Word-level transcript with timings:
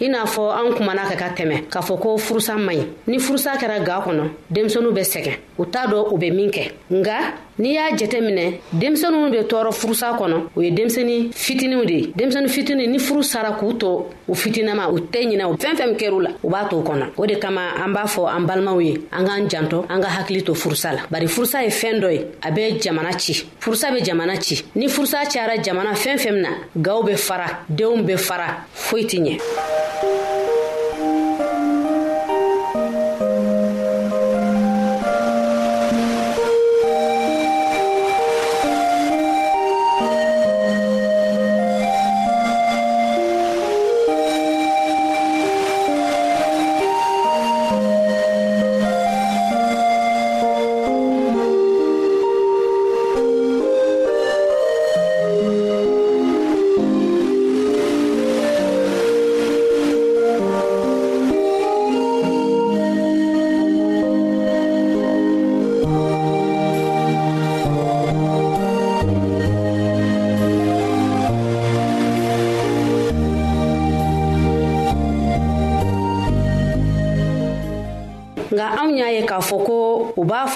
i 0.00 0.08
n'a 0.08 0.24
fɔ 0.26 0.42
an 0.52 0.74
kumana 0.76 1.08
ka 1.08 1.16
ka 1.16 1.28
tɛmɛ 1.34 1.68
k'a 1.70 1.80
fɔ 1.80 1.98
ko 1.98 2.18
furusa 2.18 2.54
man 2.58 2.76
ɲi 2.76 2.86
ni 3.06 3.18
furusa 3.18 3.56
kɛra 3.56 3.80
ga 3.82 4.02
kɔnɔ 4.04 4.28
denmisɛnu 4.50 4.90
bɛ 4.92 5.00
sɛgɛn 5.12 5.36
u 5.58 5.64
t'a 5.64 5.86
dɔ 5.86 6.12
u 6.12 6.18
be 6.18 6.30
min 6.30 6.50
kɛ 6.50 6.70
nga 6.90 7.16
n'i 7.58 7.72
y'a 7.72 7.96
jɛtɛ 7.96 8.20
minɛ 8.20 8.60
denmisɛnu 8.74 9.30
be 9.32 9.38
tɔɔrɔ 9.44 9.72
furusa 9.72 10.12
kɔnɔ 10.18 10.48
u 10.54 10.60
ye 10.60 10.70
denmisɛni 10.70 11.30
fitiniw 11.32 11.84
de 11.86 11.92
ye 11.94 12.06
denmisɛni 12.14 12.48
fitini 12.56 12.86
ni 12.88 12.98
furu 12.98 13.22
sara 13.24 13.52
k'u 13.58 13.72
to 13.80 14.08
u 14.28 14.34
fitinama 14.34 14.90
u 14.92 14.98
tɛ 14.98 15.30
ɲina 15.30 15.44
fɛn 15.56 15.74
fɛn 15.76 15.96
kɛr'u 15.96 16.20
la 16.24 16.30
u 16.44 16.50
b'a 16.50 16.68
to 16.68 16.76
kɔnɔ 16.76 17.06
o 17.18 17.24
de 17.26 17.34
kama 17.36 17.60
an 17.82 17.92
b'a 17.94 18.04
fɔ 18.06 18.28
an 18.36 18.40
balimaw 18.46 18.78
ye 18.84 18.96
an 19.12 19.24
k'an 19.26 19.48
jantɔ 19.48 19.86
an 19.88 19.98
ka 20.02 20.08
hakili 20.08 20.42
to 20.44 20.52
furusa 20.54 20.92
la 20.94 20.98
bari 21.10 21.24
furusa 21.26 21.62
ye 21.62 21.68
fɛn 21.70 22.00
dɔ 22.02 22.12
ye 22.12 22.20
a 22.42 22.50
bɛ 22.52 22.82
jamana 22.82 23.18
ci 23.18 23.32
furusa 23.60 23.90
be 23.94 24.00
jamana 24.04 24.36
ci 24.42 24.62
ni 24.74 24.88
furusa 24.88 25.24
cayara 25.24 25.56
jamana 25.64 25.94
fɛn 25.94 26.18
fɛn 26.18 26.34
na 26.42 26.50
gaw 26.82 27.00
be 27.02 27.16
fara 27.16 27.46
denw 27.72 28.02
be 28.04 28.16
fara 28.18 28.66
foyi 28.74 29.04
tɛ 29.06 29.20
ɲɛ 29.22 29.38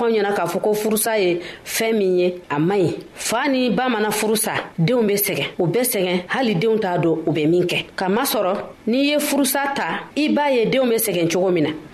fɔ 0.01 0.05
aw 0.07 0.11
ɲɛna 0.15 0.33
k'a 0.35 0.47
fɔ 0.53 0.61
ko 0.63 0.73
furusa 0.75 1.19
ye 1.19 1.41
fɛɛn 1.67 1.97
min 1.99 2.19
ye 2.19 2.35
a 2.49 2.59
man 2.59 2.81
ɲi 2.81 2.97
faa 3.15 3.49
ni 3.49 3.69
ba 3.71 3.87
mana 3.89 4.09
furusa 4.11 4.53
deenw 4.79 5.03
be 5.07 5.15
sɛgɛn 5.15 5.47
u 5.59 5.67
bɛ 5.67 5.81
sɛgɛn 5.93 6.23
hali 6.29 6.55
denw 6.55 6.79
t'a 6.79 6.99
don 7.03 7.19
u 7.27 7.33
bɛ 7.37 7.45
min 7.51 7.65
kɛ 7.69 7.85
k'a 7.97 8.09
masɔrɔ 8.09 8.53
n'i 8.87 9.01
ye 9.11 9.17
furusa 9.19 9.73
ta 9.77 10.09
i 10.17 10.29
b'a 10.29 10.47
ye 10.57 10.65
deenw 10.71 10.89
be 10.89 10.97
sɛgɛn 10.97 11.29
cogo 11.31 11.51
min 11.53 11.65
na 11.65 11.71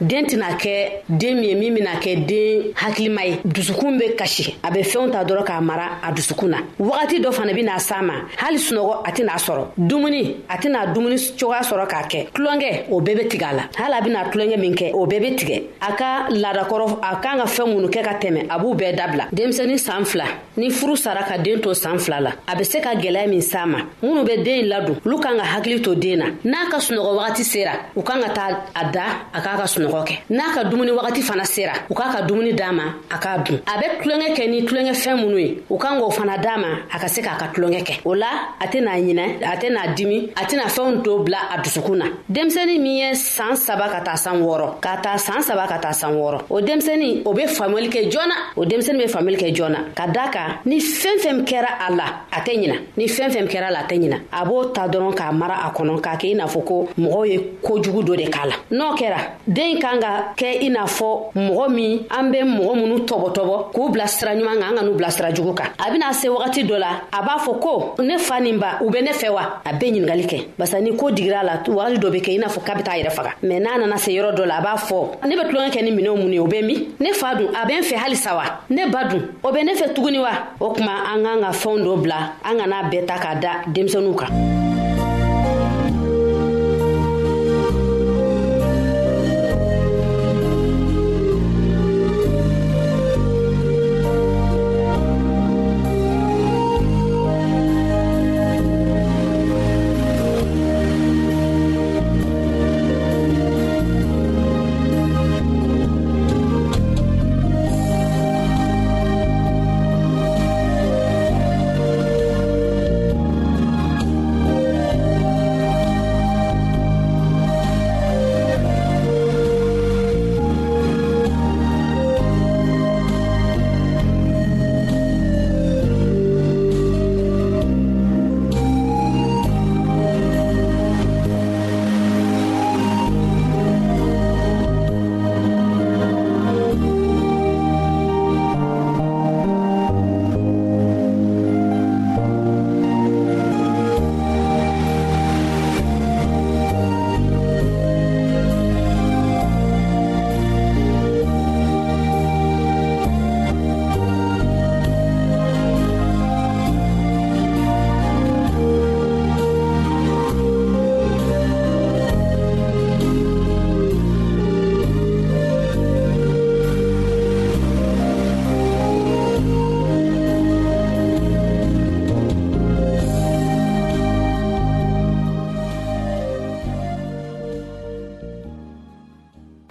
den 0.00 0.26
tɛna 0.26 0.52
kɛ 0.60 0.90
den 1.08 1.36
min 1.40 1.44
ye 1.48 1.54
min 1.54 1.74
bena 1.74 1.94
kɛ 1.98 2.14
den 2.26 2.72
hakilima 2.74 3.22
ye 3.24 3.38
dusukun 3.44 3.96
be 3.98 4.14
kasi 4.16 4.54
a 4.62 4.70
be 4.70 4.80
fɛnw 4.80 5.10
ta 5.12 5.24
dɔrɔn 5.24 5.44
k'a 5.46 5.60
mara 5.62 5.98
a 6.02 6.12
dusukun 6.12 6.48
na 6.50 6.58
wagati 6.78 7.20
dɔ 7.22 7.32
fana 7.32 7.54
bena 7.54 7.76
s'a 7.78 8.02
ma 8.04 8.12
hali 8.38 8.58
sunɔgɔ 8.58 8.94
a 9.04 9.10
tɛna 9.12 9.36
sɔrɔ 9.38 9.64
dumuni 9.78 10.36
a 10.50 10.58
tɛna 10.58 10.92
dumuni 10.94 11.16
cogoya 11.38 11.62
sɔrɔ 11.62 11.86
k'a 11.88 12.08
kɛ 12.10 12.26
tulonkɛ 12.34 12.86
o 12.90 13.00
bɛɛ 13.00 13.16
be 13.16 13.28
tigɛ 13.38 13.46
a 13.46 13.54
la 13.54 13.62
hali 13.78 13.94
a 13.98 14.02
bena 14.02 14.24
tulonkɛ 14.30 14.56
min 14.60 14.74
kɛ 14.74 14.90
o 14.92 15.06
bɛɛ 15.06 15.20
be 15.20 15.30
tigɛ 15.36 15.62
a 15.80 15.92
ka 15.96 16.28
ladakɔrɔ 16.30 16.98
a 17.02 17.16
kan 17.22 17.36
ka 17.38 17.44
fɛɛn 17.46 17.74
minnu 17.76 17.88
kɛ 17.90 18.02
ka 18.04 18.14
tɛmɛ 18.20 18.46
a 18.50 18.58
b'u 18.60 18.74
bɛɛ 18.78 18.94
dabila 18.98 19.24
denmisɛni 19.32 19.78
saan 19.78 20.04
fila 20.06 20.24
ni 20.58 20.68
furu 20.68 20.94
sara 20.98 21.22
ka 21.24 21.38
den 21.38 21.60
to 21.62 21.70
saan 21.72 21.98
fila 21.98 22.20
la 22.20 22.30
a 22.46 22.54
be 22.56 22.64
se 22.64 22.80
ka 22.82 22.90
gwɛlɛya 22.94 23.28
min 23.30 23.40
s'a 23.40 23.64
ma 23.66 23.78
minnu 24.02 24.24
be 24.26 24.42
den 24.44 24.66
ladon 24.66 24.96
olu 25.06 25.20
kan 25.22 25.36
ka 25.38 25.44
hakili 25.56 25.80
to 25.82 25.94
den 25.94 26.18
na 26.18 26.26
n'a 26.44 26.70
ka 26.70 26.76
sunɔgɔ 26.80 27.16
wagati 27.18 27.42
sera 27.44 27.72
u 27.96 28.02
kan 28.02 28.20
ka 28.22 28.28
taa 28.34 28.66
a 28.74 28.92
da 28.92 29.02
a 29.32 29.38
k'a 29.40 29.56
ka 29.56 29.62
sunɔgɔ 29.64 29.85
ɲɔgɔn 29.86 30.04
kɛ 30.06 30.14
n'a 30.30 30.52
ka 30.54 30.64
dumuni 30.64 30.90
wagati 30.92 31.22
fana 31.22 31.44
sera 31.44 31.72
u 31.90 31.94
k'a 31.94 32.12
ka 32.12 32.20
dumuni 32.22 32.52
d'a 32.52 32.72
ma 32.72 32.82
a 33.10 33.18
k'a 33.18 33.38
dun 33.44 33.60
a 33.66 33.72
bɛ 33.78 34.02
tulonkɛ 34.02 34.28
kɛ 34.36 34.50
ni 34.50 34.64
tulonkɛfɛn 34.66 35.16
minnu 35.20 35.38
ye 35.40 35.62
u 35.70 35.78
kan 35.78 35.98
k'o 35.98 36.10
fana 36.10 36.36
d'a 36.38 36.56
ma 36.56 36.68
a 36.92 36.98
ka 36.98 37.06
se 37.08 37.20
k'a 37.22 37.36
ka 37.38 37.46
tulonkɛ 37.54 37.82
kɛ 37.86 37.94
o 38.04 38.12
la 38.14 38.26
a 38.60 38.66
tɛna 38.66 38.92
ɲinɛ 38.96 39.24
a 39.44 39.56
tɛna 39.56 39.94
dimi 39.96 40.30
a 40.34 40.44
tɛna 40.44 40.66
fɛnw 40.68 41.02
to 41.04 41.18
bila 41.22 41.38
a 41.54 41.58
dusukun 41.62 41.96
na 41.98 42.04
denmisɛnnin 42.30 42.80
min 42.80 42.96
ye 42.96 43.12
saan 43.14 43.54
saba 43.56 43.88
ka 43.90 44.00
taa 44.00 44.16
san 44.16 44.40
wɔɔrɔ 44.40 44.80
ka 44.80 44.98
taa 45.02 45.16
saan 45.18 45.42
saba 45.42 45.66
ka 45.68 45.78
taa 45.78 45.92
san 45.92 46.14
wɔɔrɔ 46.14 46.38
o 46.50 46.60
denmisɛnnin 46.60 47.22
o 47.24 47.32
be 47.32 47.44
faamuyali 47.46 47.88
kɛ 47.90 48.10
joona 48.10 48.34
o 48.56 48.64
denmisɛnnin 48.64 49.04
be 49.04 49.08
faamuyali 49.12 49.38
kɛ 49.44 49.54
joona 49.54 49.78
ka 49.94 50.06
daa 50.08 50.28
kan 50.30 50.48
ni 50.66 50.78
fɛn 50.80 51.18
fɛn 51.22 51.44
kɛra 51.46 51.78
a 51.88 51.92
la 51.92 52.04
a 52.32 52.40
tɛ 52.40 52.56
ɲina 52.58 52.76
ni 52.96 53.06
fɛn 53.06 53.30
fɛn 53.30 53.46
kɛra 53.48 53.66
a 53.68 53.72
la 53.72 53.80
a 53.80 53.86
tɛ 53.88 53.98
ɲina 53.98 54.18
a 54.32 54.44
b'o 54.46 54.64
ta 54.74 54.88
dɔrɔn 54.88 55.14
k'a 55.14 55.32
mara 55.32 55.56
a 55.66 55.70
kɔnɔ 55.76 56.00
k'a 56.00 56.16
kɛ 56.18 56.26
i 56.32 56.34
n'a 56.34 56.46
fɔ 56.46 56.64
ko 56.66 56.88
mɔgɔw 56.98 57.26
ye 57.28 57.36
kojugu 57.62 58.02
dɔ 58.04 58.16
de 58.16 58.24
k'a 58.30 58.46
la 58.50 58.56
n'o 58.70 58.94
kɛra 58.96 59.30
den 59.48 59.75
min 59.76 59.82
kan 59.82 60.00
ka 60.00 60.12
kɛ 60.40 60.50
i 60.62 60.68
n'a 60.72 60.84
fɔ 60.84 61.32
mɔgɔ 61.34 61.68
min 61.70 62.00
an 62.10 62.30
be 62.32 62.38
mɔgɔ 62.42 62.74
minnu 62.76 62.98
tɔbɔtɔbɔ 63.08 63.56
k'u 63.74 63.90
bila 63.92 64.06
sira 64.08 64.32
ɲuman 64.34 64.58
kan 64.60 64.70
an 64.70 64.74
ka 64.76 64.82
n'u 64.82 64.94
bila 64.96 65.10
sira 65.10 65.32
jugu 65.34 65.52
kan 65.54 65.68
a 65.78 65.90
bena 65.92 66.12
se 66.14 66.28
wagati 66.28 66.64
dɔ 66.66 66.78
la 66.78 66.88
a 67.12 67.22
b'a 67.22 67.36
fɔ 67.38 67.60
ko 67.60 67.94
ne 68.02 68.18
fa 68.18 68.40
nin 68.40 68.58
ba 68.58 68.78
u 68.82 68.90
be 68.90 69.00
ne 69.02 69.10
fɛ 69.12 69.30
wa 69.32 69.60
a 69.64 69.72
be 69.76 69.86
ɲiningali 69.92 70.24
kɛ 70.26 70.46
barisa 70.58 70.80
ni 70.82 70.96
ko 70.96 71.06
digira 71.10 71.42
la 71.44 71.62
wagati 71.66 71.98
dɔ 72.00 72.10
be 72.12 72.18
kɛ 72.20 72.30
i 72.34 72.38
n'a 72.38 72.46
fɔ 72.48 72.64
k'a 72.64 72.74
be 72.76 72.82
taa 72.82 72.92
yɛrɛ 72.96 73.10
faga 73.12 73.30
mɛn 73.42 73.60
n'a 73.62 73.78
nana 73.80 73.96
se 73.98 74.10
yɔrɔ 74.12 74.34
dɔ 74.34 74.46
la 74.46 74.56
a 74.58 74.62
b'a 74.62 74.76
fɔ 74.78 75.24
ne 75.28 75.36
be 75.36 75.42
tulonkɛ 75.48 75.70
kɛ 75.70 75.82
ni 75.84 75.90
minɛw 75.90 76.16
mun 76.16 76.32
ye 76.32 76.38
o 76.40 76.46
be 76.46 76.62
min 76.62 76.94
ne 77.00 77.12
fa 77.12 77.34
dun 77.34 77.48
a 77.54 77.66
be 77.66 77.74
n 77.74 77.82
fɛ 77.84 77.96
halisa 77.96 78.34
wa 78.34 78.44
ne 78.70 78.86
ba 78.88 79.04
dun 79.08 79.22
o 79.44 79.52
be 79.52 79.62
ne 79.64 79.72
fɛ 79.74 79.92
tuguni 79.94 80.18
wa 80.18 80.30
o 80.60 80.70
kuma 80.72 81.04
an 81.12 81.22
k'an 81.22 81.40
ka 81.42 81.50
fɛnw 81.52 81.84
dɔ 81.84 82.00
bila 82.02 82.16
an 82.44 82.56
kana 82.58 82.76
bɛɛ 82.90 83.06
ta 83.06 83.18
k'a 83.18 83.34
da 83.40 83.50
denmisɛnuw 83.66 84.14
kan 84.16 84.74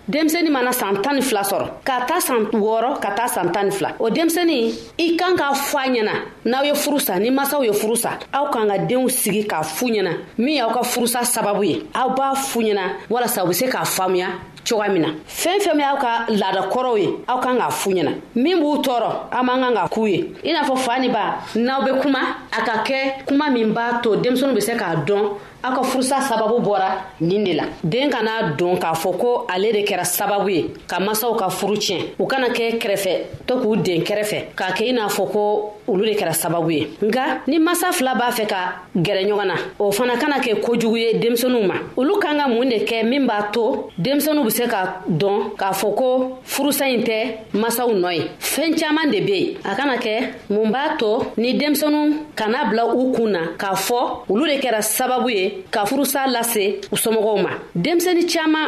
denmisɛni 0.07 0.49
mana 0.51 0.71
san 0.73 1.01
tan 1.01 1.15
ni 1.15 1.21
fila 1.21 1.41
sɔrɔ 1.43 1.65
ka 1.83 2.05
taa 2.07 2.19
san 2.19 2.43
wɔrɔ 2.53 2.99
ka 3.01 3.11
taa 3.11 3.27
san 3.27 3.51
tan 3.51 3.65
ni 3.65 3.71
fila 3.71 3.91
o 3.99 4.09
denmisɛni 4.09 4.73
i 4.99 5.15
kan 5.17 5.35
k'a 5.35 5.53
fɔ 5.53 5.77
a 5.77 5.89
ɲɛna 5.89 6.11
n'aw 6.45 6.63
ye 6.63 6.73
furusa 6.73 7.19
ni 7.19 7.29
masaw 7.31 7.63
ye 7.65 7.71
furusa 7.73 8.19
aw 8.33 8.49
kan 8.51 8.67
ka 8.69 8.77
denw 8.77 9.09
sigi 9.09 9.47
k'a 9.47 9.63
fu 9.65 9.87
ɲɛna 9.87 10.11
min 10.37 10.57
y'aw 10.57 10.71
ka 10.73 10.81
furusa 10.83 11.21
sababu 11.23 11.63
ye 11.67 11.81
aw 11.95 12.09
b'a 12.13 12.35
fu 12.35 12.61
ɲɛna 12.61 12.81
walasa 13.09 13.43
u 13.43 13.47
be 13.47 13.53
se 13.53 13.65
k'a 13.65 13.83
faamuya 13.83 14.27
cogoya 14.67 14.89
min 14.93 15.01
na 15.01 15.07
fɛn 15.27 15.59
fɛn 15.61 15.75
min 15.75 15.85
aw 15.85 15.97
ka 15.97 16.25
ladakɔrɔw 16.29 16.97
ye 17.01 17.09
aw 17.27 17.39
kan 17.41 17.57
k'a 17.57 17.69
fu 17.71 17.89
ɲɛna 17.91 18.11
min 18.35 18.59
b'u 18.59 18.81
tɔɔrɔ 18.83 19.09
aw 19.31 19.43
man 19.43 19.61
kan 19.61 19.73
ka 19.73 19.87
kuu 19.89 20.05
ye 20.07 20.33
i 20.43 20.51
n'a 20.53 20.61
fɔ 20.61 20.75
fa 20.77 20.99
ni 20.99 21.09
ba 21.09 21.37
n'aw 21.55 21.83
be 21.83 21.99
kuma 22.01 22.19
a 22.51 22.61
ka 22.63 22.83
kɛ 22.85 23.25
kuma 23.25 23.49
min 23.49 23.73
b'a 23.73 24.01
to 24.03 24.09
denmisɛni 24.17 24.53
be 24.53 24.61
se 24.61 24.73
k'a 24.73 24.95
dɔn 25.05 25.29
aw 25.65 25.73
ka 25.75 25.83
furusa 25.83 26.21
sababu 26.21 26.59
bɔra 26.59 26.91
nin 27.21 27.43
de 27.43 27.53
la 27.53 27.63
den 27.83 28.09
kana 28.09 28.53
don 28.57 28.77
k'a 28.77 28.93
fɔ 28.93 29.17
ko 29.19 29.45
ale 29.49 29.71
de 29.73 29.81
kɛra 29.83 30.03
sababu 30.03 30.49
ye 30.49 30.73
ka 30.87 30.99
masaw 30.99 31.33
ka 31.35 31.49
furu 31.49 31.75
tiɲɛ 31.77 32.13
u 32.19 32.25
kana 32.27 32.49
kɛ 32.49 32.77
kɛrɛfɛ 32.79 33.09
to 33.47 33.55
k'u 33.59 33.75
den 33.81 34.01
kɛrɛfɛ 34.03 34.53
k'a 34.55 34.71
kɛ 34.75 34.89
i 34.89 34.93
n'a 34.93 35.07
fɔ 35.09 35.31
ko 35.31 35.73
olu 35.87 36.05
de 36.05 36.13
kɛra 36.17 36.33
sababu 36.33 36.69
ye 36.71 36.87
nga 37.01 37.41
ni 37.47 37.57
masa 37.59 37.91
fila 37.91 38.13
b'a 38.13 38.29
fɛ 38.31 38.45
ka 38.47 38.75
gɛrɛ 38.95 39.25
ɲɔgɔn 39.27 39.47
na 39.47 39.55
o 39.79 39.91
fana 39.91 40.17
kana 40.19 40.37
kɛ 40.39 40.59
kojugu 40.61 40.97
ye 40.99 41.17
denmisɛnuw 41.19 41.65
ma 41.67 41.73
olu 41.97 42.19
kan 42.19 42.37
ka 42.37 42.47
mun 42.47 42.69
de 42.69 42.85
kɛ 42.85 43.03
min 43.07 43.25
b'a 43.27 43.49
to 43.51 43.89
denmisɛnuw 43.99 44.43
be 44.43 44.49
se 44.51 44.67
ka 44.67 45.01
dɔn 45.09 45.55
k'a 45.57 45.71
fɔ 45.71 45.95
ko 45.97 46.39
furusa 46.45 46.85
ɲi 46.85 47.03
tɛ 47.05 47.57
masaw 47.61 47.89
nɔ 47.91 48.11
ye 48.15 48.23
fɛɛn 48.39 48.75
caaman 48.79 49.09
de 49.09 49.19
be 49.21 49.31
yen 49.53 49.57
a 49.63 49.75
kana 49.75 49.97
kɛ 49.97 50.29
mun 50.49 50.69
b'a 50.71 50.97
to 50.99 51.41
ni 51.41 51.53
denmisɛnu 51.57 52.27
kana 52.35 52.65
bila 52.69 52.93
u 52.95 53.11
kun 53.13 53.29
na 53.31 53.39
k'a 53.57 53.73
fɔ 53.73 54.29
olu 54.29 54.45
de 54.47 54.59
kɛra 54.59 54.79
sababu 54.81 55.29
ye 55.31 55.54
ye 55.55 55.63
ka 55.71 55.81
furusa 55.89 56.19
lase 56.33 56.63
u 56.93 56.97
somɔgɔw 57.03 57.37
ma 57.43 57.51
denmisɛni 57.83 58.23
caaman 58.31 58.67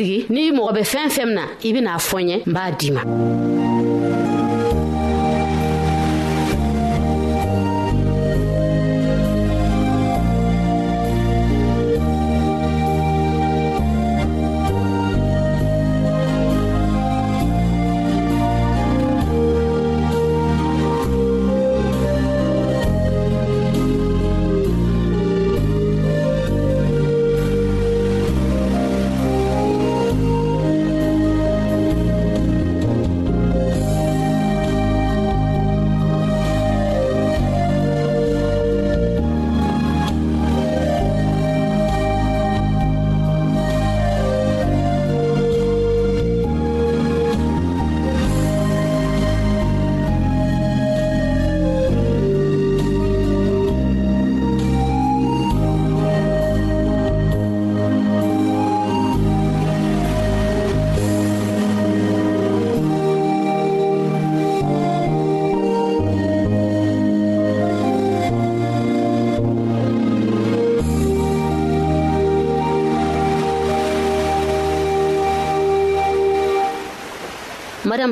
sigi 0.01 0.19
n'i 0.33 0.45
mɔgɔ 0.57 0.71
bɛ 0.77 0.83
fɛn 0.91 1.07
fɛn 1.15 1.29
na 1.37 1.43
i 1.67 1.69
bɛn'a 1.75 1.93
fɔ 2.09 2.17
n 2.25 2.29
ye 2.31 2.37
n 2.47 2.53
b'a 2.55 2.63
d'i 2.79 2.89
ma 2.95 3.01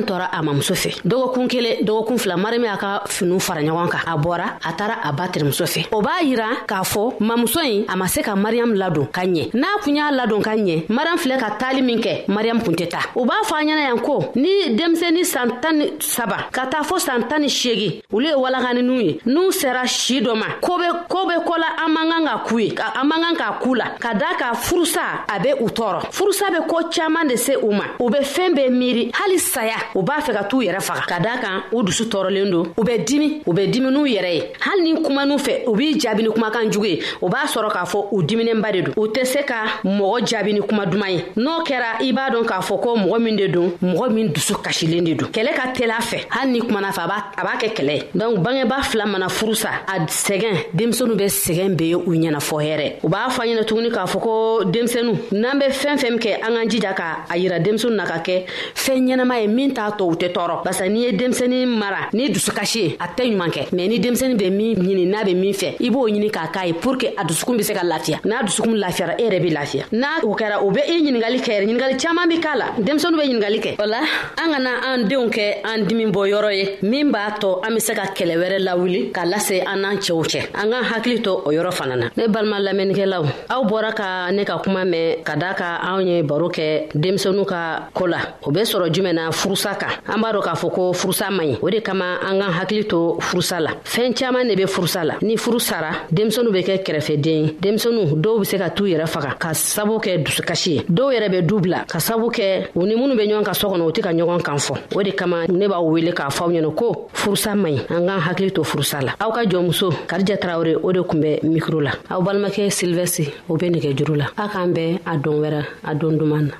tɔɔra 0.02 0.30
a 0.32 0.40
mamuso 0.42 0.74
fɛ 0.74 1.00
dɔgɔkun 1.04 1.48
kelen 1.48 1.84
dɔgɔkun 1.84 2.18
fila 2.18 2.36
mariyamu 2.36 2.66
y'a 2.66 2.76
ka 2.76 3.02
finiw 3.06 3.38
fara 3.40 3.60
ɲɔgɔn 3.62 3.88
kan 3.88 4.00
a 4.06 4.16
bɔra 4.16 4.44
a 4.64 4.72
taara 4.72 4.94
a 5.04 5.12
ba 5.12 5.28
terimuso 5.28 5.64
fɛ 5.66 5.86
o 5.92 6.00
b'a 6.00 6.22
yira 6.22 6.64
k'a 6.66 6.82
fɔ 6.84 7.16
mamuso 7.20 7.60
ye 7.62 7.86
a 7.88 7.96
ma 7.96 8.06
se 8.06 8.20
ka 8.22 8.34
mariyamu 8.34 8.74
ladon 8.76 9.06
ka 9.10 9.22
ɲɛ 9.22 9.50
n'a 9.54 9.66
kun 9.82 9.96
y'a 9.96 10.10
ladon 10.10 10.40
ka 10.42 10.50
ɲɛ 10.56 10.86
mariyamu 10.88 11.18
filɛ 11.18 11.38
ka 11.38 11.50
taali 11.58 11.82
min 11.84 11.98
kɛ 12.00 12.24
mariyamu 12.28 12.62
kun 12.64 12.72
tɛ 12.74 12.88
ta 12.88 12.98
u 13.16 13.24
b'a 13.26 13.42
fɔ 13.46 13.54
a 13.54 13.62
ɲɛna 13.62 13.82
yan 13.88 13.98
ko 14.00 14.30
ni 14.36 14.74
denmisɛni 14.76 15.24
san 15.24 15.60
tan 15.60 15.72
ni 15.78 15.86
saba 16.00 16.46
ka 16.52 16.66
taa 16.66 16.82
fɔ 16.82 16.98
san 17.00 17.28
tan 17.28 17.40
ni 17.42 17.48
seegin 17.48 18.00
olu 18.12 18.26
ye 18.26 18.34
walakaninu 18.34 19.00
ye 19.02 19.20
n'u 19.26 19.50
sera 19.52 19.86
si 19.86 20.20
dɔ 20.20 20.34
ma 20.36 20.46
ko 20.60 20.78
be 20.78 20.88
ko 21.08 21.26
be 21.26 21.34
ko 21.44 21.54
la 21.58 21.84
an 21.84 21.90
man 21.94 22.08
kan 22.10 22.24
ka 22.24 22.40
k'u 22.46 22.58
ye 22.60 22.74
an 22.78 23.04
man 23.08 23.18
kan 23.20 23.34
k'a 23.36 23.58
k'u 23.62 23.74
la 23.76 23.84
ka 23.98 24.12
daa 24.14 24.34
ka 24.38 24.52
furusa 24.54 25.24
a 25.28 25.38
be 25.42 25.50
u 25.60 25.68
tɔɔrɔ 25.68 26.10
furusa 26.10 26.50
be 26.50 26.66
koo 26.68 26.88
caaman 26.90 27.28
de 27.28 27.36
se 27.36 27.52
u 27.56 27.70
ma 27.72 27.84
u 28.00 28.08
be 28.10 28.18
fɛɛn 28.18 28.54
bɛɛ 28.56 28.70
miiri 28.70 29.10
hali 29.14 29.38
saya 29.38 29.76
u 29.94 30.02
b'a 30.02 30.18
fɛ 30.20 30.32
ka 30.32 30.44
t'u 30.44 30.60
yɛrɛ 30.62 30.80
faga 30.80 31.02
ka 31.08 31.18
daa 31.20 31.38
kan 31.40 31.62
u 31.72 31.82
dusu 31.82 32.04
tɔɔrɔlen 32.04 32.50
don 32.50 32.62
u 32.76 32.82
bɛ 32.84 33.04
dimi 33.04 33.42
u 33.46 33.52
bɛ 33.52 33.70
dimi 33.72 33.90
n'u 33.90 34.04
yɛrɛ 34.06 34.34
ye 34.34 34.52
hali 34.60 34.82
ni 34.92 35.02
kuma 35.04 35.24
n'u 35.26 35.36
fɛ 35.36 35.64
u 35.66 35.74
b'i 35.76 35.94
jaabi 35.98 36.22
ni 36.22 36.28
kumakan 36.30 36.70
jugu 36.70 36.86
ye 36.86 36.98
u 37.20 37.28
b'a 37.28 37.46
sɔrɔ 37.46 37.70
k'a 37.72 37.84
fɔ 37.84 38.06
u 38.12 38.22
diminenba 38.22 38.72
de 38.72 38.82
don 38.82 38.92
u 38.96 39.06
tɛ 39.08 39.24
se 39.26 39.38
ka 39.44 39.80
mɔgɔ 39.84 40.20
jaabi 40.26 40.52
ni 40.54 40.60
kuma 40.60 40.86
duman 40.86 41.10
ye 41.10 41.20
n'o 41.36 41.62
kɛra 41.66 42.00
i 42.02 42.12
b'a 42.12 42.30
dɔn 42.30 42.44
k'a 42.46 42.60
fɔ 42.62 42.80
ko 42.82 42.94
mɔgɔ 42.96 43.22
min 43.22 43.36
de 43.36 43.48
don 43.48 43.70
mɔgɔ 43.82 44.12
min 44.12 44.32
dusu 44.32 44.54
kasilen 44.62 45.04
de 45.04 45.14
don 45.14 45.26
kɛlɛ 45.28 45.52
ka 45.54 45.68
teli 45.74 45.90
a 45.90 46.00
fɛ 46.00 46.24
hali 46.30 46.52
ni 46.52 46.60
kumana 46.60 46.90
fɛ 46.92 47.00
a 47.36 47.42
b'a 47.42 47.58
kɛ 47.58 47.74
kɛlɛ 47.74 47.92
ye 47.96 48.02
dɔnku 48.20 48.38
bangeba 48.44 48.82
fila 48.84 49.06
mana 49.06 49.26
furu 49.28 49.54
sa 49.56 49.70
a 49.88 49.98
sɛgɛn 50.06 50.70
denmisɛnu 50.74 51.14
bɛ 51.14 51.26
sɛgɛn 51.26 51.76
be 51.76 51.84
ye 51.86 51.94
u 51.94 51.98
ɲɛnafɔ 52.10 52.56
hɛrɛ 52.62 52.96
u 53.04 53.08
b'a 53.08 53.28
fɔ 53.28 53.42
ɲɛna 53.44 53.64
tuguni 53.66 53.90
k'a 53.90 54.06
fɔ 54.06 54.20
ko 54.22 54.64
denmisɛnu 54.64 55.12
n'an 55.32 55.58
bɛ 55.60 55.70
fɛn 55.70 55.96
fɛn 55.98 56.10
min 56.10 56.18
kɛ 56.18 56.42
an 56.46 56.54
k'an 56.54 56.68
jija 56.70 56.92
ka 56.96 57.26
a 57.28 57.34
yira 57.38 57.58
denmisɛnu 57.64 57.92
na 57.96 58.04
ka 58.06 58.14
kɛ 58.18 58.44
fɛn 58.74 59.02
ɲɛnama 59.06 59.40
ye 59.40 59.46
min 59.46 59.69
min 59.70 59.74
t'a 59.74 59.90
to 59.96 60.04
u 60.06 60.14
tɛ 60.14 60.28
tɔɔrɔ 60.32 60.64
barisa 60.64 60.88
n'i 60.88 61.00
ye 61.00 61.12
denmisɛnnin 61.12 61.66
mara 61.78 62.08
n'i 62.12 62.28
dusukasi 62.30 62.78
ye 62.82 62.96
a 63.00 63.06
tɛ 63.08 63.24
ɲuman 63.30 63.50
kɛ 63.50 63.68
mɛ 63.72 63.88
ni 63.88 63.98
denmisɛnnin 64.00 64.36
bɛ 64.38 64.50
min 64.50 64.74
ɲini 64.76 65.06
n'a 65.06 65.22
bɛ 65.24 65.34
min 65.36 65.52
fɛ 65.52 65.74
i 65.80 65.90
b'o 65.90 66.08
ɲini 66.10 66.30
k'a 66.30 66.48
k'a 66.52 66.66
ye 66.66 66.72
pour 66.72 66.96
que 66.98 67.06
a 67.16 67.24
dusukun 67.24 67.56
be 67.56 67.62
se 67.62 67.72
ka 67.74 67.80
lafiya 67.82 68.18
n'a 68.24 68.42
dusukun 68.42 68.74
lafiyara 68.82 69.14
e 69.18 69.22
yɛrɛ 69.28 69.40
be 69.42 69.50
lafiya 69.50 69.84
n'a 69.92 70.22
o 70.24 70.34
kɛra 70.34 70.62
o 70.62 70.70
be 70.70 70.80
i 70.80 71.00
ɲiningali 71.02 71.38
kɛ 71.38 71.50
yɛrɛ 71.52 71.64
ɲiningali 71.66 71.96
caaman 72.02 72.28
be 72.28 72.38
k'a 72.40 72.56
la 72.56 72.64
denmisɛnu 72.78 73.16
be 73.16 73.22
ɲiningali 73.28 73.60
kɛ 73.62 73.82
o 73.82 73.86
la 73.86 73.98
an 74.38 74.52
ka 74.52 74.58
na 74.58 74.70
an 74.92 75.08
denw 75.08 75.28
kɛ 75.30 75.60
an 75.64 75.84
dimi 75.86 76.06
bɔ 76.12 76.28
yɔrɔ 76.30 76.52
ye 76.56 76.78
min 76.88 77.10
b'a 77.12 77.38
tɔ 77.38 77.66
an 77.66 77.74
be 77.74 77.80
se 77.80 77.92
ka 77.94 78.02
kɛlɛ 78.14 78.36
wɛrɛ 78.36 78.58
lawuli 78.66 79.10
k'a 79.12 79.24
lase 79.26 79.62
an 79.66 79.78
n'an 79.82 79.96
cɛw 79.96 80.22
cɛ 80.24 80.40
an 80.54 80.70
k'an 80.70 80.82
hakili 80.92 81.22
to 81.22 81.30
o 81.44 81.48
yɔrɔ 81.50 81.72
fana 81.72 81.96
na 81.96 82.10
ne 82.16 82.26
balima 82.28 82.60
lamɛnnikɛlaw 82.68 83.24
aw 83.50 83.64
bɔra 83.64 83.92
ka 83.94 84.30
ne 84.32 84.44
ka 84.44 84.58
kuma 84.58 84.84
mɛn 84.84 85.22
ka 85.24 85.34
daa 85.36 85.54
ka 85.54 85.80
anw 85.84 86.00
ye 86.06 86.22
baro 86.22 86.48
kɛ 86.48 86.88
denmisɛnu 86.94 87.44
ka 87.46 87.88
koo 87.94 88.06
la 88.06 88.18
o 88.44 88.50
be 88.50 88.60
sɔrɔ 88.60 88.90
jumɛn 88.90 89.14
na 89.14 89.30
furu 89.30 89.56
furusa 89.60 89.74
kan 89.76 89.92
an 90.08 90.20
b'a 90.20 90.32
dɔn 90.32 90.40
k'a 90.42 90.54
fɔ 90.54 90.72
ko 90.74 90.82
furusa 90.92 91.30
man 91.30 91.46
ɲi 91.46 91.58
o 91.62 91.70
de 91.70 91.80
kama 91.80 92.04
an 92.22 92.38
k'an 92.40 92.52
hakili 92.60 92.84
to 92.88 93.16
furusa 93.20 93.60
la 93.60 93.70
fɛɛn 93.84 94.14
caaman 94.18 94.44
ne 94.46 94.54
be 94.56 94.64
furusa 94.66 95.04
la 95.04 95.14
ni 95.22 95.36
furu 95.36 95.58
sara 95.60 95.90
denmisɛnu 96.12 96.50
be 96.52 96.60
kɛ 96.62 96.82
kɛrɛfɛden 96.82 97.28
ye 97.28 97.52
denmisɛnu 97.62 98.16
dɔw 98.22 98.40
be 98.40 98.44
se 98.46 98.58
ka 98.58 98.68
t'u 98.70 98.84
yɛrɛ 98.86 99.06
faga 99.06 99.36
ka 99.38 99.52
sabu 99.54 99.98
kɛ 99.98 100.22
dusukasi 100.24 100.70
ye 100.74 100.80
dɔw 100.90 101.12
yɛrɛ 101.14 101.30
be 101.30 101.40
du 101.42 101.60
bila 101.60 101.84
ka 101.86 101.98
sabu 101.98 102.30
kɛ 102.30 102.68
u 102.74 102.84
ni 102.86 102.94
minnu 102.94 103.16
be 103.16 103.26
ɲɔgɔn 103.26 103.44
ka 103.44 103.52
sɔ 103.52 103.66
kɔnɔ 103.74 103.86
u 103.88 103.90
tɛ 103.92 104.00
ka 104.02 104.10
ɲɔgɔn 104.12 104.42
kan 104.42 104.56
fɔ 104.58 104.74
o 104.96 105.02
de 105.02 105.10
kama 105.12 105.46
ne 105.46 105.68
b'aw 105.68 105.82
wele 105.84 106.12
k'a 106.12 106.30
fɔ 106.30 106.40
aw 106.42 106.48
ɲɛna 106.50 106.74
ko 106.76 107.08
furusa 107.12 107.54
man 107.58 107.72
ɲi 107.76 107.80
an 107.90 108.06
k'an 108.06 108.20
hakili 108.20 108.52
to 108.54 108.62
furusa 108.64 109.00
la 109.02 109.12
aw 109.20 109.30
ka 109.32 109.42
jɔnmuso 109.44 109.90
karija 110.06 110.36
tarawure 110.38 110.76
o 110.82 110.92
de 110.92 111.02
kun 111.04 111.20
bɛ 111.22 111.40
mikro 111.44 111.80
la 111.84 111.92
aw 112.10 112.20
balimakɛ 112.22 112.70
silvɛsi 112.78 113.28
o 113.48 113.56
be 113.56 113.68
nigɛ 113.70 113.94
juru 113.96 114.16
la 114.16 114.26
aw 114.38 114.48
k'an 114.48 114.72
bɛɛ 114.74 115.00
a 115.06 115.16
don 115.18 115.40
wɛrɛ 115.42 115.64
a 115.84 115.94
don 115.94 116.16
duman 116.18 116.48
na 116.48 116.54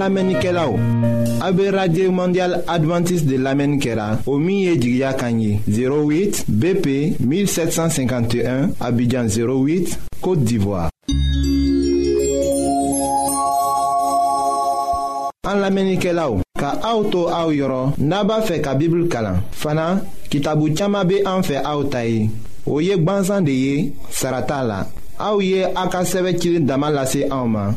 An 0.00 0.04
la 0.04 0.08
menike 0.22 0.50
la 0.50 0.62
ou. 0.66 0.78
A 1.44 1.50
be 1.52 1.66
radye 1.70 2.08
mondial 2.08 2.62
adventis 2.66 3.26
de 3.28 3.36
la 3.36 3.52
menike 3.54 3.92
la. 3.94 4.06
O 4.24 4.38
miye 4.38 4.78
di 4.80 4.94
gya 4.96 5.12
kanyi. 5.12 5.60
08 5.68 6.46
BP 6.48 6.86
1751 7.20 8.70
Abidjan 8.80 9.28
08 9.28 9.98
Kote 10.22 10.40
Divoa. 10.44 10.88
An 15.50 15.60
la 15.60 15.68
menike 15.68 16.14
la 16.16 16.30
ou. 16.30 16.40
Ka 16.56 16.72
aoutou 16.80 17.28
aou 17.28 17.52
yoron 17.52 17.92
naba 18.00 18.40
fe 18.46 18.62
ka 18.64 18.72
bibl 18.74 19.04
kalan. 19.12 19.42
Fana 19.52 19.98
ki 20.32 20.40
tabou 20.40 20.72
tchama 20.72 21.04
be 21.04 21.20
an 21.26 21.44
fe 21.44 21.60
aoutayi. 21.60 22.30
O 22.64 22.80
yek 22.80 23.04
bansan 23.04 23.44
de 23.44 23.52
ye 23.52 23.76
sarata 24.08 24.62
la. 24.64 24.80
A 25.20 25.34
ou 25.34 25.44
ye 25.44 25.60
akaseve 25.74 26.32
chilin 26.40 26.64
damalase 26.64 27.28
aouman. 27.28 27.76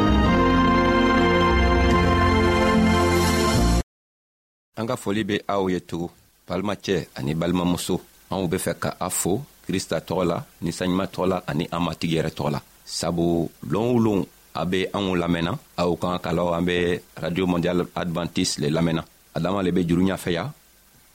an 4.81 4.89
ka 4.89 4.97
foli 5.03 5.21
be 5.29 5.35
aw 5.53 5.61
ye 5.73 5.79
tugun 5.89 6.09
balimacɛ 6.47 6.95
ani 7.17 7.31
balimamuso 7.41 7.95
anw 8.31 8.45
be 8.51 8.57
fɛ 8.65 8.73
ka 8.83 8.89
a 9.07 9.09
fo 9.21 9.31
krista 9.65 9.97
tɔgɔ 10.07 10.23
la 10.31 10.37
ni 10.63 10.71
saɲuman 10.77 11.07
tɔgɔ 11.13 11.25
la 11.31 11.37
ani 11.51 11.65
an 11.75 11.81
matigi 11.87 12.15
yɛrɛ 12.17 12.31
tɔgɔ 12.37 12.49
la 12.55 12.59
sabu 12.99 13.25
lɔn 13.73 13.85
o 13.95 13.97
lon 14.05 14.19
a 14.61 14.61
be 14.71 14.79
anw 14.97 15.07
lamɛnna 15.21 15.51
aw 15.81 15.91
kan 16.01 16.19
ka 16.23 16.29
an 16.57 16.63
be 16.69 16.75
radio 17.23 17.45
mondial 17.51 17.79
advantise 18.03 18.53
le 18.61 18.67
lamɛnna 18.77 19.03
adama 19.37 19.61
le 19.65 19.71
be 19.75 19.81
juru 19.87 20.03
ɲafɛ 20.11 20.31
ya 20.37 20.43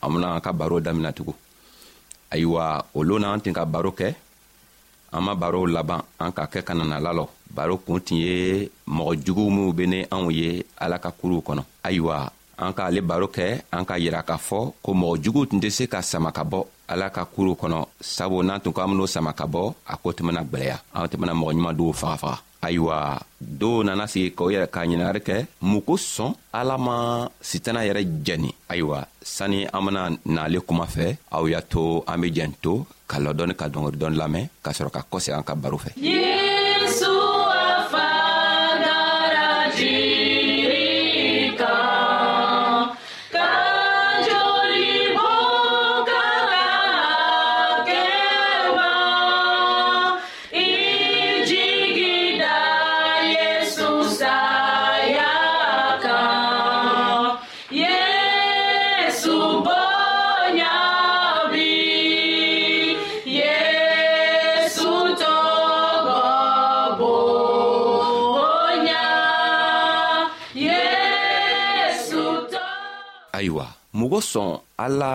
an 0.05 0.11
bena 0.15 0.27
an 0.37 0.41
ka 0.45 0.51
baro 0.53 0.77
damina 0.87 1.11
tugun 1.19 1.35
ayiwa 2.33 2.65
o 2.95 3.01
loon 3.09 3.21
na 3.23 3.33
an 3.35 3.41
tun 3.43 3.55
ka 3.59 3.65
baro 3.65 3.91
kɛ 3.91 4.09
an 5.13 5.21
ma 5.25 5.35
barow 5.35 5.65
laban 5.77 6.01
an 6.23 6.31
ka 6.37 6.47
kɛ 6.53 6.63
ka 6.65 6.73
nanala 6.75 7.13
baro 7.57 7.75
kuun 7.85 8.01
tun 8.07 8.19
ye 8.25 8.71
mɔgɔ 8.97 9.13
juguw 9.25 9.51
minw 9.57 9.73
be 9.77 9.85
ni 9.93 9.99
anw 10.15 10.31
ye 10.41 10.63
ala 10.81 10.97
ka 10.99 11.11
kuruw 11.19 11.41
kɔnɔ 11.47 11.63
ayiwa 11.85 12.17
an 12.59 12.73
k'ale 12.77 13.01
baro 13.01 13.29
kɛ 13.29 13.63
an 13.73 13.85
k'a 13.85 13.99
yira 13.99 14.23
k'a 14.23 14.37
fɔ 14.39 14.61
ko 14.83 14.93
mɔgɔ 14.93 15.17
juguw 15.25 15.47
tun 15.49 15.61
tɛ 15.61 15.71
se 15.71 15.85
ka 15.87 16.01
sama 16.03 16.33
ka 16.33 16.43
bɔ 16.45 16.65
ala 16.89 17.11
ka 17.11 17.25
kuruw 17.25 17.55
kɔnɔ 17.57 17.85
sabu 18.01 18.43
n'an 18.43 18.61
tun 18.61 18.73
ko 18.73 18.81
an 18.83 18.91
ben'o 18.91 19.07
sama 19.07 19.33
ka 19.33 19.45
bɔ 19.47 19.75
a 19.87 19.97
ko 19.97 20.13
tun 20.13 20.27
bena 20.27 20.43
gwɛlɛya 20.45 20.79
an 20.95 21.09
tun 21.09 21.21
bena 21.21 21.35
mɔgɔ 21.35 21.53
ɲuman 21.57 21.77
dow 21.77 21.93
fagafaga 21.93 22.39
ayiwa 22.63 23.19
dɔw 23.61 23.85
nana 23.85 24.07
sigi 24.09 24.31
k'o 24.37 24.47
yɛrɛ 24.55 24.69
k'a 24.73 24.83
ɲinagari 24.89 25.21
kɛ 25.27 25.37
mun 25.61 25.81
kosɔn 25.83 26.35
ala 26.53 26.79
ma 26.79 26.97
sitana 27.41 27.81
yɛrɛ 27.87 28.03
jɛni 28.25 28.51
ayiwa 28.69 29.07
sani 29.23 29.67
an 29.73 29.85
bena 29.87 30.11
n'ale 30.25 30.61
kuma 30.67 30.85
fɛ 30.87 31.17
aw 31.33 31.47
y'a 31.47 31.61
to 31.63 32.03
an 32.09 32.21
be 32.21 32.31
jɛn 32.31 32.53
to 32.63 32.87
ka 33.07 33.19
lɔdɔni 33.19 33.55
ka 33.57 33.69
dɔngɔri 33.69 33.97
dɔni 34.01 34.17
lamɛn 34.17 34.49
k'a 34.65 34.73
sɔrɔ 34.73 34.91
ka 34.93 35.03
kɔsegi 35.13 35.37
an 35.37 35.43
ka 35.45 35.55
baro 35.55 35.77
fɛ 35.77 35.93
yeah! 35.97 36.36
kosɔn 74.17 74.53
ala 74.87 75.11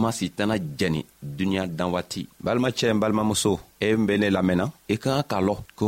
ma 0.00 0.10
sitana 0.18 0.54
jɛni 0.78 1.00
duniɲa 1.36 1.66
dan 1.78 1.90
waati 1.94 2.20
balimacɛ 2.44 2.86
n 2.94 3.00
balimamuso 3.02 3.52
e 3.80 3.86
n 3.96 4.06
be 4.06 4.12
ne 4.18 4.28
lamɛnna 4.30 4.66
i 4.92 4.96
ka 5.02 5.10
ka 5.18 5.22
k'a 5.30 5.38
lɔn 5.46 5.58
ko 5.78 5.86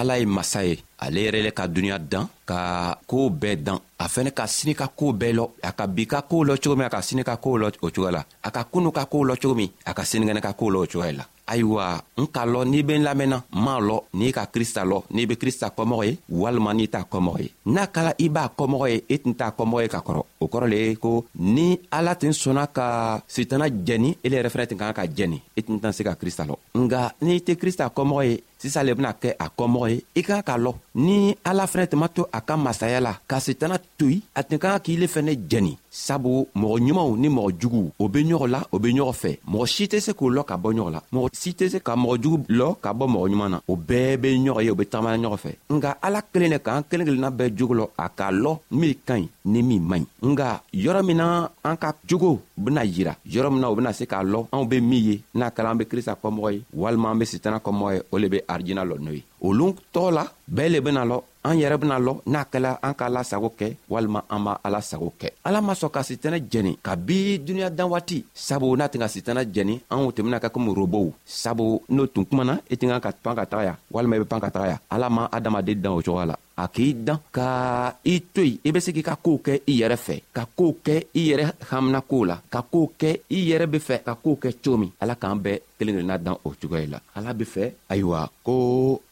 ala 0.00 0.12
ye 0.20 0.26
masa 0.36 0.60
ye 0.68 0.74
ale 1.04 1.18
yɛrɛ 1.24 1.40
le 1.44 1.50
ka 1.58 1.66
duniɲa 1.66 1.98
dan 2.12 2.28
ka 2.46 2.94
koo 3.08 3.28
bɛɛ 3.32 3.56
dan 3.64 3.78
a 3.98 4.06
fɛnɛ 4.06 4.30
ka 4.30 4.46
sini 4.46 4.74
ka 4.76 4.86
koo 4.98 5.12
bɛɛ 5.12 5.32
lɔ 5.38 5.44
a 5.62 5.72
ka 5.72 5.86
bi 5.86 6.06
ka 6.06 6.22
koo 6.22 6.44
lɔ 6.44 6.54
cogo 6.62 6.76
min 6.76 6.86
a 6.86 6.90
ka 6.90 7.00
sini 7.02 7.22
ka 7.24 7.36
koo 7.36 7.58
lɔ 7.58 7.66
o 7.82 7.88
cogoya 7.90 8.10
la 8.16 8.24
a 8.42 8.50
ka 8.50 8.64
kunu 8.72 8.90
ka 8.90 9.04
koo 9.06 9.24
lɔ 9.24 9.34
cogo 9.40 9.54
min 9.54 9.70
a 9.86 9.94
ka 9.94 10.02
sinikɛnɛ 10.04 10.40
ka 10.42 10.52
koo 10.52 10.70
lɔ 10.70 10.76
o 10.76 10.86
cogoya 10.86 11.12
la 11.12 11.24
ayiwa 11.46 12.00
n 12.16 12.24
k'a 12.26 12.46
lɔ 12.46 12.64
n'i 12.68 12.82
be 12.82 12.94
n 12.98 13.04
lamɛnna 13.04 13.38
n 13.52 13.60
m'a 13.64 13.76
lɔ 13.80 14.00
n'i 14.14 14.32
ka 14.32 14.46
krista 14.46 14.80
lɔ 14.84 15.02
n'i 15.12 15.26
be 15.26 15.34
krista 15.36 15.68
kɔmɔgɔ 15.76 16.04
ye 16.06 16.18
walima 16.32 16.72
n'i 16.74 16.88
t'a 16.88 17.04
kɔmɔgɔ 17.10 17.38
ye 17.42 17.50
n'a 17.66 17.86
kala 17.86 18.14
i 18.18 18.28
b'a 18.28 18.48
kɔmɔgɔ 18.56 18.86
ye 18.88 18.96
i 18.96 19.14
e 19.14 19.18
tun 19.18 19.34
t'a 19.34 19.50
kɔmɔgɔ 19.56 19.82
ye 19.82 19.88
ka 19.88 19.98
kɔrɔ 20.00 20.22
o 20.40 20.46
kɔrɔ 20.46 20.66
le 20.70 20.76
ye 20.76 20.94
ko 20.96 21.24
ni 21.36 21.78
ala 21.92 22.14
tun 22.14 22.32
sɔnna 22.32 22.66
ka 22.72 23.20
sitana 23.28 23.68
jɛni 23.68 24.16
ele 24.24 24.36
yɛrɛ 24.36 24.48
fɛnɛ 24.50 24.66
tun 24.68 24.78
kan 24.78 24.92
ka 24.94 25.02
jɛni 25.04 25.36
i 25.56 25.60
e 25.60 25.62
tun 25.62 25.78
tɛna 25.80 25.92
se 25.92 26.02
ka 26.04 26.14
krista 26.14 26.44
lɔ 26.48 26.56
nga 26.74 27.14
n'i 27.22 27.38
tɛ 27.40 27.56
krista 27.60 27.88
kɔmɔgɔ 27.92 28.24
ye 28.28 28.42
sisan 28.58 28.86
le 28.86 28.94
bena 28.94 29.12
kɛ 29.12 29.34
a 29.38 29.46
kɔmɔgɔ 29.50 29.90
ye 29.90 30.00
i 30.16 30.22
kan 30.22 30.40
k'a 30.40 30.56
lɔ 30.56 30.74
ni 30.94 31.36
ala 31.44 31.66
fɛnɛ 31.66 31.88
tun 31.90 31.98
ma 32.00 32.08
to 32.08 32.24
a 32.34 32.40
ka 32.42 32.56
masaya 32.58 32.98
la 33.06 33.12
ka 33.30 33.38
setana 33.46 33.76
to 33.98 34.08
yen 34.10 34.22
a 34.34 34.42
tun 34.42 34.58
ka 34.62 34.70
kan 34.74 34.82
k'i 34.84 34.96
le 34.98 35.06
fɛnɛ 35.14 35.32
jɛni 35.50 35.72
sabu 35.90 36.30
mɔgɔ 36.60 36.76
ɲumanw 36.84 37.12
ni 37.22 37.28
mɔgɔ 37.30 37.50
juguw 37.60 37.86
o 38.02 38.08
be 38.08 38.18
ɲɔgɔn 38.28 38.50
la 38.54 38.60
o 38.74 38.78
be 38.82 38.88
ɲɔgɔn 38.96 39.16
fɛ 39.22 39.30
mɔgɔ 39.52 39.66
si 39.74 39.84
tɛ 39.86 39.98
se 40.04 40.12
k'o 40.18 40.26
lɔ 40.34 40.42
ka 40.44 40.56
bɔ 40.56 40.68
ɲɔgɔn 40.76 40.92
la 40.94 41.00
mɔgɔ 41.14 41.28
si 41.32 41.50
tɛ 41.54 41.68
se 41.72 41.78
ka 41.80 41.94
mɔgɔ 41.94 42.22
jugu 42.22 42.38
lɔ 42.50 42.68
ka 42.82 42.90
bɔ 42.92 43.04
mɔgɔ 43.14 43.26
ɲuman 43.30 43.50
na 43.50 43.60
o 43.68 43.76
bɛɛ 43.76 44.16
be 44.20 44.28
ɲɔgɔn 44.34 44.64
ye 44.64 44.70
o 44.70 44.74
be 44.74 44.84
tagama 44.84 45.10
ɲɔgɔn 45.16 45.38
fɛ 45.44 45.50
nga 45.70 45.90
ala 46.02 46.22
kelen 46.32 46.50
de 46.50 46.58
k'an 46.58 46.82
kelen 46.90 47.06
kelenna 47.06 47.30
bɛɛ 47.30 47.56
jogo 47.56 47.74
lɔ 47.74 47.86
a 47.98 48.08
k'a 48.08 48.32
lɔ 48.32 48.58
min 48.72 48.94
ka 49.06 49.14
ɲi 49.16 49.28
ni 49.44 49.62
min 49.62 49.80
man 49.88 50.00
ɲi 50.22 50.28
nga 50.32 50.60
yɔrɔ 50.72 51.04
min 51.06 51.16
na 51.16 51.48
an 51.64 51.76
ka 51.76 51.94
jogo 52.04 52.40
bena 52.58 52.82
yira 52.84 53.14
yɔrɔ 53.30 53.50
min 53.52 53.60
na 53.60 53.68
o 53.68 53.74
bena 53.76 53.92
se 53.94 54.04
k'a 54.06 54.24
lɔ 54.24 54.48
anw 54.50 54.64
be 54.68 54.80
min 54.80 55.04
ye 55.04 55.22
n'a 55.36 55.50
kɛla 55.54 55.70
an 55.70 55.78
be 55.78 55.84
krista 55.84 56.16
kɔmɔgɔ 56.20 56.50
ye 56.54 56.62
walima 56.74 57.10
an 57.12 57.18
be 57.18 57.24
setana 57.26 57.58
kɔmɔgɔ 57.60 57.94
ye 57.94 58.02
o 58.10 58.18
le 58.18 58.28
be 58.28 58.38
arijina 58.48 58.82
lɔ 58.90 58.98
n'o 58.98 59.12
ye 59.12 59.22
olu 59.42 59.74
tɔɔ 59.94 60.10
la 60.12 60.24
bɛɛ 60.52 60.68
le 60.72 60.80
bena 60.80 61.04
lɔ 61.04 61.18
an 61.44 61.58
yɛrɛ 61.60 61.76
bena 61.76 61.98
lɔ 61.98 62.12
n'a 62.26 62.44
kɛla 62.52 62.78
an 62.82 62.94
ka 62.98 63.08
lasago 63.08 63.50
kɛ 63.58 63.66
walima 63.90 64.24
an 64.30 64.40
b'a 64.44 64.58
ala 64.64 64.80
sago 64.82 65.12
kɛ 65.20 65.28
ala 65.44 65.60
ma 65.60 65.74
sɔn 65.74 65.90
ka 65.90 66.00
sitɛnɛ 66.08 66.38
jɛni 66.50 66.72
kabi 66.82 67.38
duniɲa 67.46 67.68
dan 67.70 67.88
waati 67.92 68.24
sabu 68.34 68.76
n'a 68.76 68.88
tɛn 68.88 68.98
ka 69.04 69.08
sitɛnɛ 69.14 69.42
jɛni 69.54 69.76
anw 69.92 70.10
tun 70.14 70.24
bena 70.24 70.38
kɛ 70.40 70.48
komi 70.50 70.72
robow 70.74 71.12
sabu 71.24 71.80
n'o 71.88 72.06
tun 72.12 72.24
kumana 72.24 72.60
i 72.70 72.74
tɛ 72.76 72.88
kan 72.88 73.00
ka 73.00 73.12
pan 73.22 73.34
ka 73.36 73.44
taga 73.46 73.64
ya 73.64 73.74
walima 73.92 74.16
i 74.16 74.18
be 74.20 74.24
pan 74.24 74.40
ka 74.40 74.48
taga 74.50 74.66
ya 74.68 74.76
ala 74.90 75.10
ma 75.10 75.28
adamaden 75.30 75.76
dan 75.82 75.92
o 75.92 76.00
cogoya 76.00 76.26
la 76.26 76.36
a 76.56 76.68
k'i 76.68 76.94
dan 77.04 77.18
ka 77.32 77.92
i 78.04 78.22
to 78.34 78.42
yen 78.42 78.58
i 78.64 78.70
be 78.72 78.80
se 78.80 78.92
k'i 78.92 79.02
ka 79.04 79.16
koow 79.16 79.36
kɛ 79.44 79.60
i 79.68 79.80
yɛrɛ 79.82 79.96
fɛ 80.06 80.22
ka 80.32 80.46
koow 80.56 80.72
kɛ 80.82 80.96
i 81.14 81.20
yɛrɛ 81.30 81.52
haminakow 81.70 82.24
la 82.26 82.40
ka 82.50 82.62
koow 82.62 82.88
kɛ 82.98 83.20
i 83.30 83.38
yɛrɛ 83.50 83.66
be 83.70 83.78
fɛ 83.78 84.02
ka 84.04 84.14
koow 84.14 84.36
kɛ 84.42 84.52
cogo 84.64 84.78
min 84.78 84.92
ala 85.02 85.14
k'an 85.16 85.38
bɛɛ 85.44 85.60
kelen 85.84 85.96
kelenna 85.96 86.18
dan 86.18 86.36
o 86.44 86.50
cogoya 86.60 86.86
la 86.92 86.98
ala 87.16 87.32
be 87.38 87.44
fɛ 87.54 87.64
ayiwa 87.92 88.20
ko 88.46 88.54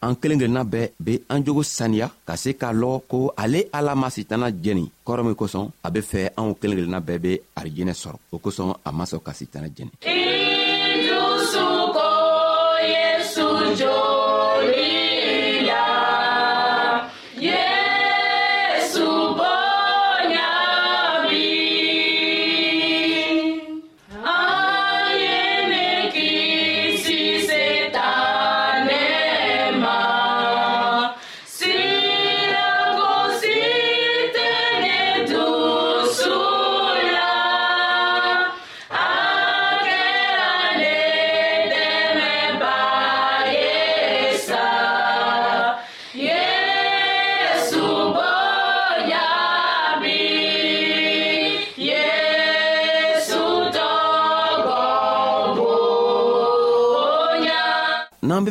an 0.04 0.14
kelen 0.20 0.38
kelenna 0.40 0.62
bɛɛ 0.72 0.88
be 1.04 1.14
an 1.32 1.40
jogo 1.44 1.62
saniya 1.62 2.06
ka 2.26 2.35
se 2.42 2.50
k'a 2.61 2.70
lɔn 2.80 3.02
ko 3.11 3.18
ale 3.42 3.61
ala 3.76 3.92
ma 3.94 4.08
sitana 4.16 4.46
jɛni 4.64 4.85
kɔrɔ 5.06 5.22
min 5.26 5.35
kosɔn 5.40 5.66
a 5.87 5.88
be 5.94 6.00
fɛ 6.11 6.20
anw 6.38 6.50
kelen 6.61 6.76
kelenna 6.78 7.00
bɛɛ 7.06 7.18
be 7.24 7.32
arijɛnɛ 7.58 7.94
sɔrɔ 8.02 8.16
o 8.35 8.37
kosɔn 8.44 8.72
a 8.88 8.90
ma 8.92 9.04
sɔn 9.11 9.20
ka 9.26 9.32
sitana 9.40 9.68
jɛni 9.76 9.90
Yo 13.80 14.12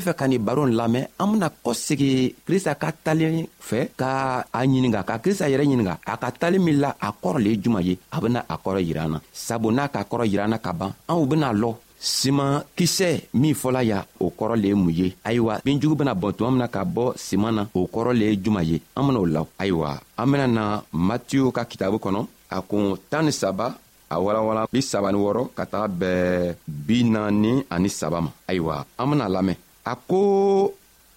fɛ 0.05 0.11
ka 0.19 0.25
ni 0.29 0.37
baro 0.47 0.63
lamɛn 0.79 1.05
an 1.21 1.27
bena 1.31 1.47
kɔsegi 1.63 2.11
krista 2.45 2.73
ka 2.81 2.89
talen 3.03 3.35
fɛ 3.69 3.77
ka 3.99 4.09
a 4.51 4.59
ɲininga 4.71 5.01
ka 5.09 5.15
krista 5.23 5.45
yɛrɛ 5.51 5.63
ɲininga 5.69 5.93
a 6.11 6.17
ka 6.21 6.29
tali 6.41 6.57
min 6.65 6.77
la 6.83 6.89
a 6.99 7.09
kɔrɔ 7.21 7.37
le 7.43 7.49
ye 7.53 7.57
juman 7.63 7.83
ye 7.87 7.93
a 8.15 8.17
bena 8.23 8.39
a 8.49 8.55
kɔrɔ 8.63 8.79
yira 8.87 9.03
na 9.11 9.19
sabu 9.45 9.67
n'a 9.77 9.85
ka 9.93 10.01
kɔrɔ 10.11 10.23
yiranna 10.31 10.57
an 10.57 10.63
ka 10.65 10.71
ban 10.79 10.91
anw 11.09 11.25
bena 11.31 11.49
lɔ 11.61 11.71
siman 12.13 12.53
kisɛ 12.77 13.09
min 13.41 13.53
fɔla 13.61 13.81
ya 13.91 13.99
o 14.19 14.25
kɔrɔ 14.39 14.55
le 14.61 14.67
ye 14.69 14.73
mun 14.75 14.93
ye 14.99 15.07
ayiwa 15.27 15.53
binjugu 15.65 15.95
bena 15.99 16.13
bɔn 16.21 16.33
tuma 16.37 16.51
mina 16.51 16.67
ka 16.67 16.81
bɔ 16.95 17.05
siman 17.25 17.51
na 17.55 17.63
o 17.73 17.87
kɔrɔ 17.93 18.11
le 18.19 18.25
ye 18.31 18.37
juman 18.43 18.65
ye 18.71 18.81
an 18.97 19.15
o 19.17 19.25
la 19.35 19.45
ayiwa 19.59 19.89
an 20.17 20.25
bena 20.31 20.47
na 20.47 20.81
matiyu 21.09 21.51
ka 21.51 21.63
kitabu 21.65 21.97
kɔnɔ 22.03 22.25
a 22.49 22.61
kun 22.61 22.97
tan 23.09 23.25
ni 23.25 23.31
saba 23.31 23.67
a 24.09 24.15
walawala 24.19 24.67
bi 24.73 24.81
saba 24.81 25.11
ni 25.11 25.19
wɔrɔ 25.25 25.45
ka 25.55 25.63
taga 25.65 25.87
bɛɛ 26.01 26.55
bi 26.67 27.03
naani 27.03 27.63
ani 27.69 27.89
saba 27.89 28.19
ma 28.21 28.31
ayiwa 28.49 28.85
an 28.99 29.07
bena 29.11 29.29
lamɛn 29.29 29.57
a 29.85 29.95
ko 29.95 30.73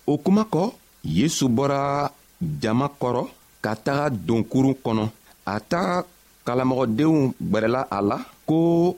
o 0.07 0.15
kuma 0.19 0.45
kɔ 0.53 0.65
yesu 1.05 1.45
bɔra 1.57 2.11
jama 2.63 2.87
kɔrɔ 3.01 3.23
ka 3.65 3.71
taga 3.85 4.11
donkurun 4.27 4.75
kɔnɔ 4.85 5.05
a 5.47 5.61
ta 5.71 5.83
kalamɔgɔdenw 6.47 7.19
gwɛrɛla 7.51 7.81
a 7.91 7.99
la 8.03 8.17
ko 8.49 8.95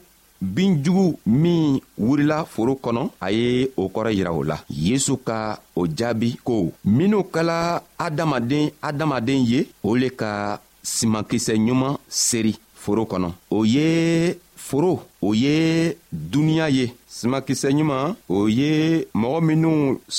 binjugu 0.55 1.17
min 1.25 1.79
wurila 1.99 2.45
foro 2.45 2.75
kɔnɔ 2.83 3.03
a 3.21 3.29
ye 3.31 3.67
o 3.77 3.87
kɔrɔ 3.89 4.11
yira 4.17 4.31
o 4.39 4.43
la 4.43 4.57
yesu 4.69 5.17
ka 5.27 5.57
o 5.75 5.81
jaabi 5.87 6.37
ko 6.43 6.71
minw 6.85 7.21
kɛla 7.33 7.81
adamaden 7.97 8.71
adamaden 8.81 9.43
ye 9.45 9.61
o 9.83 9.95
le 9.95 10.09
ka 10.09 10.59
simankisɛ 10.83 11.55
ɲuman 11.57 11.97
seri 12.07 12.53
foro 12.73 13.03
kɔnɔ 13.05 13.31
o 13.51 13.63
ye 13.65 14.35
foro 14.55 15.03
o 15.21 15.33
ye 15.33 15.95
duniɲa 16.11 16.69
ye 16.71 16.91
simakisɛ 17.19 17.67
ɲuman 17.77 18.11
o 18.37 18.47
ye 18.57 18.73
mɔgɔ 19.19 19.39
minw 19.47 19.73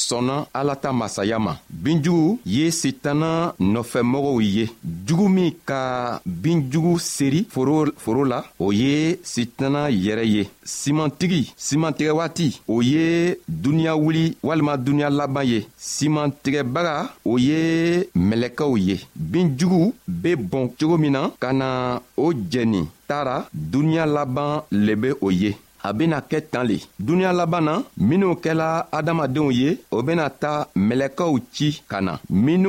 sɔnna 0.07 0.37
ala 0.53 0.75
ta 0.83 0.91
masaya 0.93 1.39
ma 1.47 1.53
binjugu 1.71 2.39
ye 2.55 2.71
sitana 2.71 3.29
nɔfɛmɔgɔw 3.61 4.39
ye 4.57 4.65
jugu 5.07 5.29
min 5.37 5.53
ka 5.69 5.81
binjugu 6.27 6.99
seri 6.99 7.45
foro, 7.55 7.75
foro 8.05 8.23
la 8.25 8.39
o 8.59 8.73
ye 8.73 9.17
sitana 9.23 9.89
yɛrɛ 9.91 10.25
ye 10.35 10.43
simantigi 10.65 11.53
simantigɛ 11.57 12.13
waati 12.19 12.49
o 12.67 12.81
ye 12.83 13.37
duniɲa 13.49 13.95
wuli 13.97 14.37
walima 14.43 14.77
duniɲa 14.77 15.11
laban 15.19 15.45
ye 15.53 15.67
simantigɛbaga 15.79 16.95
o 17.25 17.37
ye 17.39 18.03
mɛlɛkɛw 18.17 18.77
ye 18.87 18.97
binjugu 19.15 19.93
be 20.09 20.35
bɔn 20.37 20.67
cogo 20.79 20.99
min 20.99 21.11
na 21.13 21.31
ka 21.39 21.53
na 21.53 22.01
o 22.17 22.33
jɛni 22.33 22.89
taara 23.09 23.47
duniɲa 23.55 24.07
laban 24.07 24.63
le 24.73 24.95
be 24.97 25.11
o 25.23 25.31
ye 25.31 25.55
a 25.89 25.93
bena 25.99 26.19
kɛ 26.31 26.39
tan 26.53 26.65
le 26.71 26.77
duniɲa 27.07 27.33
laban 27.39 27.63
na 27.69 27.75
minw 28.09 28.33
kɛla 28.45 28.69
adamadenw 28.99 29.49
ye 29.61 29.69
o 29.97 29.99
bena 30.07 30.25
ta 30.43 30.53
mɛlɛkɛw 30.87 31.31
ci 31.55 31.69
ka 31.91 31.99
na 32.07 32.13
minw 32.47 32.69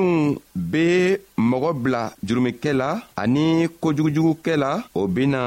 be 0.71 0.85
mɔgɔ 1.49 1.69
bila 1.83 2.01
jurumikɛ 2.27 2.71
la 2.81 2.89
ani 3.21 3.45
kojugujugukɛ 3.81 4.53
la 4.63 4.71
o 5.01 5.01
bena 5.15 5.41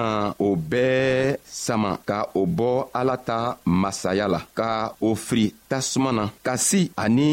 o 0.46 0.48
bɛɛ 0.70 1.37
sama 1.64 1.90
ka 2.08 2.16
o 2.40 2.42
bɔ 2.56 2.68
ala 2.98 3.16
ta 3.28 3.38
masaya 3.82 4.26
la 4.35 4.40
ka 4.58 4.68
o 5.06 5.11
firi 5.26 5.46
tasuma 5.70 6.11
na 6.18 6.24
kasi 6.46 6.82
ani 7.02 7.30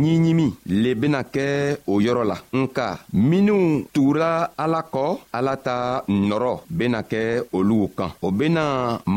ɲiɲimi 0.00 0.48
le 0.82 0.90
bena 1.00 1.20
kɛ 1.34 1.44
o 1.92 1.94
yɔrɔ 2.04 2.22
la 2.30 2.36
nka 2.60 2.86
minw 3.30 3.62
tugura 3.94 4.32
ala 4.62 4.80
kɔ 4.94 5.04
ala 5.36 5.54
ta 5.66 5.76
nɔrɔ 6.28 6.52
bena 6.78 7.00
kɛ 7.10 7.20
olugu 7.56 7.88
kan 7.96 8.10
o 8.26 8.28
bena 8.38 8.64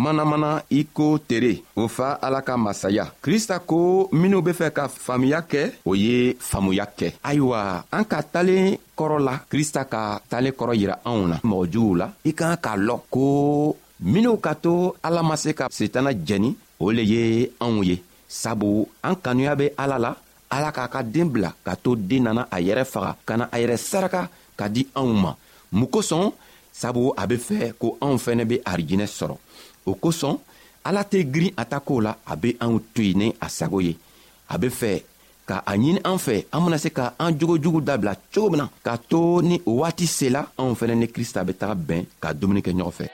manamana 0.03 0.42
fɔlɔnan 0.43 0.61
i 0.69 0.83
ko 0.93 1.17
tere 1.27 1.63
o 1.75 1.87
fa 1.87 2.17
ala 2.21 2.41
ka 2.41 2.57
masaya 2.57 3.05
krista 3.21 3.55
ko 3.69 4.09
minw 4.11 4.41
be 4.41 4.51
fɛ 4.59 4.71
ka 4.73 4.87
faamuya 4.87 5.41
kɛ 5.41 5.71
o 5.85 5.95
ye 5.95 6.33
faamuya 6.39 6.85
kɛ 6.99 7.07
ayiwa 7.23 7.83
an 7.91 8.03
ka 8.05 8.19
talen 8.33 8.77
kɔrɔ 8.97 9.17
la 9.27 9.33
krista 9.51 9.85
ka 9.85 10.19
talen 10.29 10.51
kɔrɔ 10.59 10.73
yira 10.81 10.95
anw 11.05 11.27
na 11.31 11.37
mɔgɔ 11.43 11.65
juguw 11.71 11.95
la 11.97 12.07
i 12.25 12.31
k'an 12.33 12.57
k'a 12.63 12.75
lɔn 12.77 12.99
ko 13.09 13.75
minw 14.03 14.37
ka 14.39 14.53
to 14.55 14.93
ala 15.03 15.21
ma 15.23 15.35
se 15.35 15.53
ka 15.53 15.67
setana 15.69 16.11
jɛni 16.13 16.55
o 16.79 16.91
le 16.91 17.01
ye 17.03 17.51
anw 17.59 17.83
ye 17.85 18.03
sabu 18.27 18.87
an 19.03 19.15
kanuya 19.23 19.55
be 19.55 19.65
ala 19.77 19.97
la 19.99 20.11
ala 20.51 20.69
k'a 20.71 20.87
ka 20.89 21.01
deen 21.03 21.29
bila 21.31 21.49
ka 21.65 21.73
to 21.75 21.95
deen 21.95 22.23
nana 22.23 22.47
a 22.51 22.57
yɛrɛ 22.59 22.83
faga 22.93 23.15
ka 23.27 23.33
na 23.37 23.45
a 23.51 23.57
yɛrɛ 23.61 23.75
saraka 23.77 24.27
ka 24.57 24.67
di 24.69 24.83
anw 24.95 25.11
ma 25.23 25.31
mun 25.71 25.87
kosɔn 25.93 26.31
sabu 26.71 27.13
a 27.21 27.23
be 27.29 27.37
fɛ 27.47 27.73
ko 27.79 27.87
anw 28.05 28.17
fɛnɛ 28.25 28.43
be 28.47 28.55
arijinɛ 28.71 29.07
sɔrɔ 29.17 29.35
o 29.89 29.93
kosɔn 30.03 30.35
ala 30.87 31.03
tɛ 31.11 31.17
girin 31.33 31.53
a 31.61 31.63
ta 31.71 31.79
koo 31.87 31.99
la 32.05 32.11
a 32.31 32.33
be 32.41 32.49
anw 32.63 32.77
to 32.93 33.01
yen 33.07 33.17
ni 33.21 33.27
a 33.45 33.47
sago 33.57 33.79
ye 33.87 33.93
a 34.53 34.57
be 34.61 34.67
fɛ 34.79 34.91
ka 35.47 35.55
a 35.69 35.73
ɲini 35.79 35.99
an 36.11 36.19
fɛ 36.25 36.35
an 36.53 36.61
bena 36.65 36.77
se 36.83 36.89
ka 36.97 37.05
an 37.23 37.31
jogojugu 37.39 37.79
dabila 37.87 38.13
cogo 38.33 38.49
min 38.51 38.59
na 38.61 38.67
k'a 38.85 38.95
to 39.09 39.19
ni 39.49 39.55
o 39.69 39.71
waati 39.79 40.05
sela 40.17 40.41
anw 40.59 40.73
fɛnɛ 40.79 40.93
ni 40.97 41.07
krista 41.13 41.45
be 41.47 41.53
taga 41.61 41.75
bɛn 41.87 42.01
ka 42.21 42.29
dumuni 42.39 42.61
kɛ 42.65 42.71
ɲɔgɔn 42.77 42.95
fɛ 42.99 43.05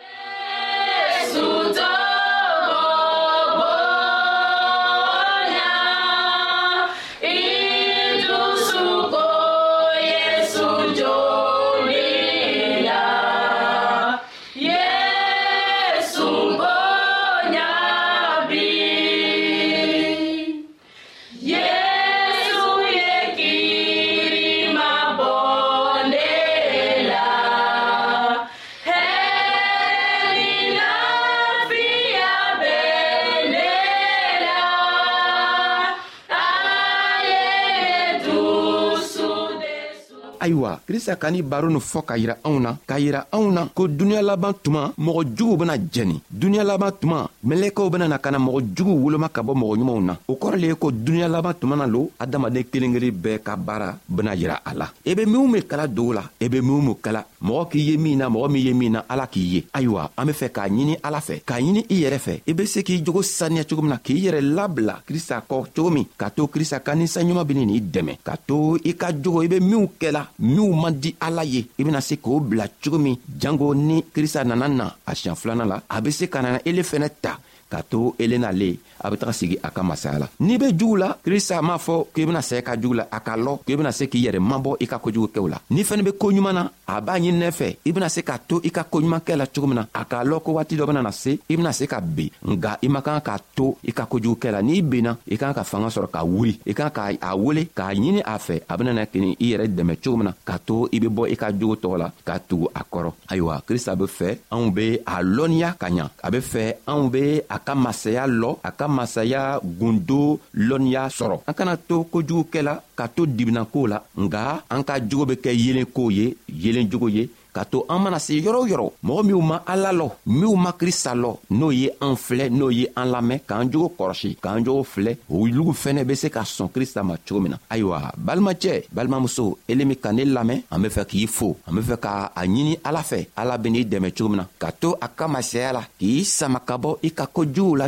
krista 40.99 41.15
ka 41.15 41.31
ni 41.31 41.39
baro 41.41 41.69
nin 41.71 41.79
fɔ 41.79 41.99
ka 42.03 42.15
yira 42.17 42.35
anw 42.43 42.59
na 42.59 42.75
k'a 42.85 42.99
yira 42.99 43.21
anw 43.31 43.47
na 43.55 43.61
ko 43.73 43.87
duniɲa 43.87 44.21
laban 44.21 44.53
tuma 44.63 44.81
mɔgɔ 44.99 45.21
juguw 45.37 45.55
bena 45.57 45.75
jɛni 45.79 46.19
duniɲa 46.29 46.63
laban 46.65 46.91
tuma 46.99 47.17
mɛlɛkɛw 47.47 47.87
bena 47.89 48.07
na 48.09 48.17
ka 48.19 48.29
na 48.31 48.37
mɔgɔ 48.43 48.59
juguw 48.75 48.97
woloma 49.03 49.29
ka 49.31 49.41
bɔ 49.41 49.53
mɔgɔ 49.55 49.75
ɲumanw 49.79 50.01
na 50.03 50.13
o 50.27 50.33
kɔrɔ 50.35 50.55
le 50.59 50.67
ye 50.67 50.75
ko 50.75 50.91
duniɲa 50.91 51.29
laban 51.31 51.53
tuma 51.55 51.75
na 51.77 51.85
lo 51.87 52.09
adamaden 52.19 52.65
kelen 52.71 52.91
kelen 52.93 53.15
bɛɛ 53.15 53.39
ka 53.43 53.55
baara 53.55 53.95
bena 54.09 54.35
yira 54.35 54.59
a 54.65 54.73
la 54.75 54.87
i 55.05 55.11
e 55.11 55.15
be 55.15 55.23
minw 55.25 55.47
min 55.47 55.61
kala 55.63 55.87
dogo 55.87 56.13
la 56.19 56.23
i 56.35 56.45
e 56.45 56.49
be 56.49 56.59
minw 56.59 56.81
min 56.81 56.95
kala 57.01 57.23
mɔgɔ 57.43 57.63
k'i 57.71 57.79
ye 57.79 57.97
min 57.97 58.17
na 58.17 58.29
mɔgɔ 58.29 58.51
min 58.51 58.65
ye 58.67 58.73
min 58.73 58.91
na 58.91 59.03
ala 59.09 59.27
k'i 59.27 59.39
ye 59.53 59.63
ayiwa 59.73 60.09
an 60.17 60.25
be 60.27 60.33
fɛ 60.33 60.51
k'a 60.51 60.67
ɲini 60.67 60.97
ala 61.03 61.21
fɛ 61.21 61.39
k'a 61.45 61.59
ɲini 61.61 61.85
i 61.89 62.01
yɛrɛ 62.03 62.19
fɛ 62.19 62.33
i 62.45 62.51
e 62.51 62.53
be 62.53 62.65
se 62.67 62.83
k'i 62.83 63.01
jogo 63.05 63.21
saniya 63.21 63.63
cogo 63.63 63.81
min 63.83 63.89
na 63.91 63.97
k'i 64.03 64.19
yɛrɛ 64.25 64.41
labila 64.41 64.99
krista 65.07 65.39
kɔ 65.47 65.63
cogo 65.75 65.91
min 65.95 66.03
k'a 66.19 66.29
to 66.35 66.47
krista 66.47 66.83
ka 66.83 66.91
ninsanɲuman 66.93 67.47
beni 67.47 67.63
n'i 67.65 67.79
dɛmɛ 67.81 68.19
k'a 68.25 68.35
to 68.47 68.75
i 68.83 68.93
ka 68.99 69.11
jogo 69.15 69.39
i 69.47 69.47
be 69.47 69.59
minw 69.61 69.87
kɛla 69.99 70.27
minw 70.41 70.75
ma 70.75 70.88
ɲuman 70.89 70.93
di 71.01 71.15
ala 71.19 71.43
ye 71.43 71.65
i 71.77 71.83
bena 71.83 72.01
se 72.01 72.17
k'o 72.17 72.39
bila 72.39 72.67
cogo 72.83 72.97
min 72.97 73.17
jango 73.39 73.73
ni 73.73 74.03
krista 74.13 74.43
nana 74.43 74.67
na 74.67 74.85
a 75.05 75.13
siɲɛ 75.13 75.35
filanan 75.35 75.67
la 75.71 75.77
a 75.87 75.97
be 76.03 76.09
se 76.11 76.27
ka 76.29 76.41
na 76.41 76.59
ele 76.69 76.83
fɛnɛ 76.83 77.09
ta 77.21 77.39
ka 77.69 77.85
to 77.85 78.17
elena 78.17 78.49
le 78.51 78.73
a 79.05 79.07
be 79.09 79.15
taga 79.21 79.31
sigi 79.39 79.55
a 79.67 79.69
ka 79.75 79.85
masaya 79.89 80.17
la 80.21 80.27
n'i 80.45 80.57
be 80.61 80.73
jugu 80.79 80.97
la 81.01 81.09
krista 81.25 81.61
m'a 81.61 81.77
fɔ 81.85 81.97
k'i 82.13 82.25
bena 82.27 82.41
saya 82.49 82.65
ka 82.67 82.73
jugu 82.81 82.95
la 82.99 83.03
a 83.17 83.19
ka 83.27 83.37
lɔ 83.45 83.53
k'i 83.65 83.77
bena 83.79 83.91
se 83.97 84.09
k'i 84.11 84.23
yɛrɛ 84.25 84.39
mabɔ 84.49 84.71
i 84.83 84.85
ka 84.91 84.97
kojugukɛw 85.03 85.45
la 85.53 85.57
n'i 85.73 85.83
fɛnɛ 85.87 86.03
be 86.07 86.11
kooɲuman 86.19 86.53
na 86.57 86.63
a 86.93 86.95
b'a 87.05 87.13
ɲininɛ 87.21 87.49
fɛ 87.59 87.69
i 87.87 87.91
bena 87.95 88.09
se 88.15 88.21
k'a 88.27 88.37
to 88.49 88.59
i 88.65 88.69
ka 88.71 88.83
koɲumankɛ 88.91 89.37
la 89.37 89.45
cogo 89.53 89.67
min 89.67 89.75
na 89.79 89.83
a 89.93 90.03
k'a 90.09 90.25
lɔn 90.29 90.41
ko 90.43 90.49
waati 90.57 90.75
dɔ 90.75 90.85
bena 90.89 91.01
na 91.03 91.11
se 91.11 91.31
i 91.51 91.55
bena 91.55 91.71
se 91.79 91.85
ka 91.87 91.99
ben 92.01 92.29
nga 92.49 92.71
i 92.81 92.87
man 92.89 93.01
kan 93.05 93.21
k'a 93.21 93.37
to 93.55 93.77
i 93.87 93.91
ka 93.91 94.05
kojugukɛ 94.11 94.51
la 94.51 94.61
n'i 94.61 94.81
benna 94.81 95.11
i 95.29 95.37
kan 95.37 95.53
ka 95.53 95.63
fanga 95.63 95.87
sɔrɔ 95.87 96.07
ka 96.15 96.21
wuri 96.25 96.59
i 96.65 96.73
kan 96.73 96.89
ka 96.89 97.03
a 97.29 97.31
wele 97.37 97.69
k'a 97.77 97.93
ɲini 97.93 98.21
a 98.25 98.35
fɛ 98.39 98.61
a 98.67 98.73
benana 98.77 99.05
kini 99.11 99.37
i 99.39 99.45
yɛrɛ 99.53 99.67
dɛmɛ 99.77 99.93
cogo 100.03 100.17
min 100.17 100.25
na 100.29 100.33
k'a 100.45 100.57
to 100.65 100.89
i 100.91 100.97
be 100.99 101.07
bɔ 101.07 101.31
i 101.33 101.35
ka 101.35 101.47
jogo 101.51 101.75
tɔgɔ 101.75 101.97
la 102.03 102.09
k'a 102.27 102.39
tugu 102.49 102.67
a 102.75 102.81
kɔrɔ 102.91 103.09
ayiwa 103.31 103.61
krista 103.67 103.95
be 103.97 104.05
fɛ 104.17 104.29
anw 104.51 104.71
be 104.73 104.95
a 105.05 105.15
lɔnniya 105.23 105.77
ka 105.79 105.87
ɲa 105.89 106.05
a 106.25 106.27
be 106.31 106.39
fɛ 106.51 106.63
anw 106.87 107.07
be 107.11 107.41
a 107.47 107.58
a 107.59 107.63
ka 107.67 107.73
masaya 107.85 108.23
lɔ 108.41 108.51
a 108.67 108.69
ka 108.79 108.85
masaya 108.97 109.41
gundo 109.79 110.19
lɔnniya 110.67 111.03
sɔrɔ 111.17 111.35
an 111.49 111.53
kana 111.59 111.73
to 111.77 111.95
kojugukɛla 112.11 112.73
ka 112.97 113.05
to 113.15 113.21
dibinako 113.37 113.81
la 113.91 113.97
nga 114.25 114.41
an 114.73 114.81
ka 114.87 114.93
jogo 115.09 115.25
be 115.29 115.35
kɛ 115.43 115.51
yelenkow 115.63 116.07
ye 116.17 116.25
yelenjogo 116.63 117.07
ye 117.17 117.23
Kato 117.51 117.69
to 117.81 117.85
an 117.93 117.99
mana 118.03 118.19
se 118.19 118.33
yɔrɔ 118.45 118.59
o 118.61 118.65
yɔrɔ 118.71 118.87
mɔgɔ 119.03 119.21
minw 119.27 119.41
ma 119.41 119.57
ala 119.65 119.91
lɔ 119.91 120.07
minw 120.27 120.55
ma 120.55 120.71
krista 120.73 121.11
lɔ 121.15 121.37
n'o 121.49 121.71
ye 121.71 121.89
an 122.01 122.15
filɛ 122.15 122.49
n'o 122.49 122.69
ye 122.71 122.87
an 122.95 123.05
lamɛn 123.11 123.39
k'an 123.47 123.69
Fene 123.69 123.89
kɔrɔsi 123.97 124.37
k'an 124.41 124.63
jogo 124.65 124.83
filɛ 124.83 125.17
olugu 125.29 125.73
fɛnɛ 125.73 126.03
be 126.07 126.15
se 126.15 126.29
ka 126.29 126.41
sɔn 126.43 126.69
krista 126.69 127.01
ma 127.03 127.15
cogo 127.17 127.39
min 127.41 127.51
na 127.51 127.57
ayiwa 127.69 128.11
balimacɛ 128.17 128.85
balimamuso 128.93 129.57
ele 129.67 129.85
min 129.85 129.95
ka 129.95 130.11
ne 130.11 130.25
lamɛn 130.25 130.63
an 130.69 130.81
be 130.81 130.89
fɛ 130.89 131.05
k'i 131.07 131.27
fo 131.27 131.57
an 131.65 131.73
be 131.75 131.81
fɛ 131.81 131.97
k'a 131.97 132.33
ɲini 132.45 132.77
ala 132.85 132.99
fɛ 132.99 133.27
ala 133.35 133.57
ben'i 133.57 133.83
dɛmɛ 133.83 134.13
cogo 134.15 134.29
min 134.29 134.37
na 134.37 134.45
ka 134.59 134.71
to 134.71 134.95
a 135.01 135.07
ka 135.07 135.27
masaya 135.27 135.73
la 135.73 135.83
k'i 135.99 136.23
sama 136.23 136.59
ka 136.59 136.77
bɔ 136.77 136.99
ka 137.15 137.25
kojuguw 137.33 137.75
la 137.75 137.87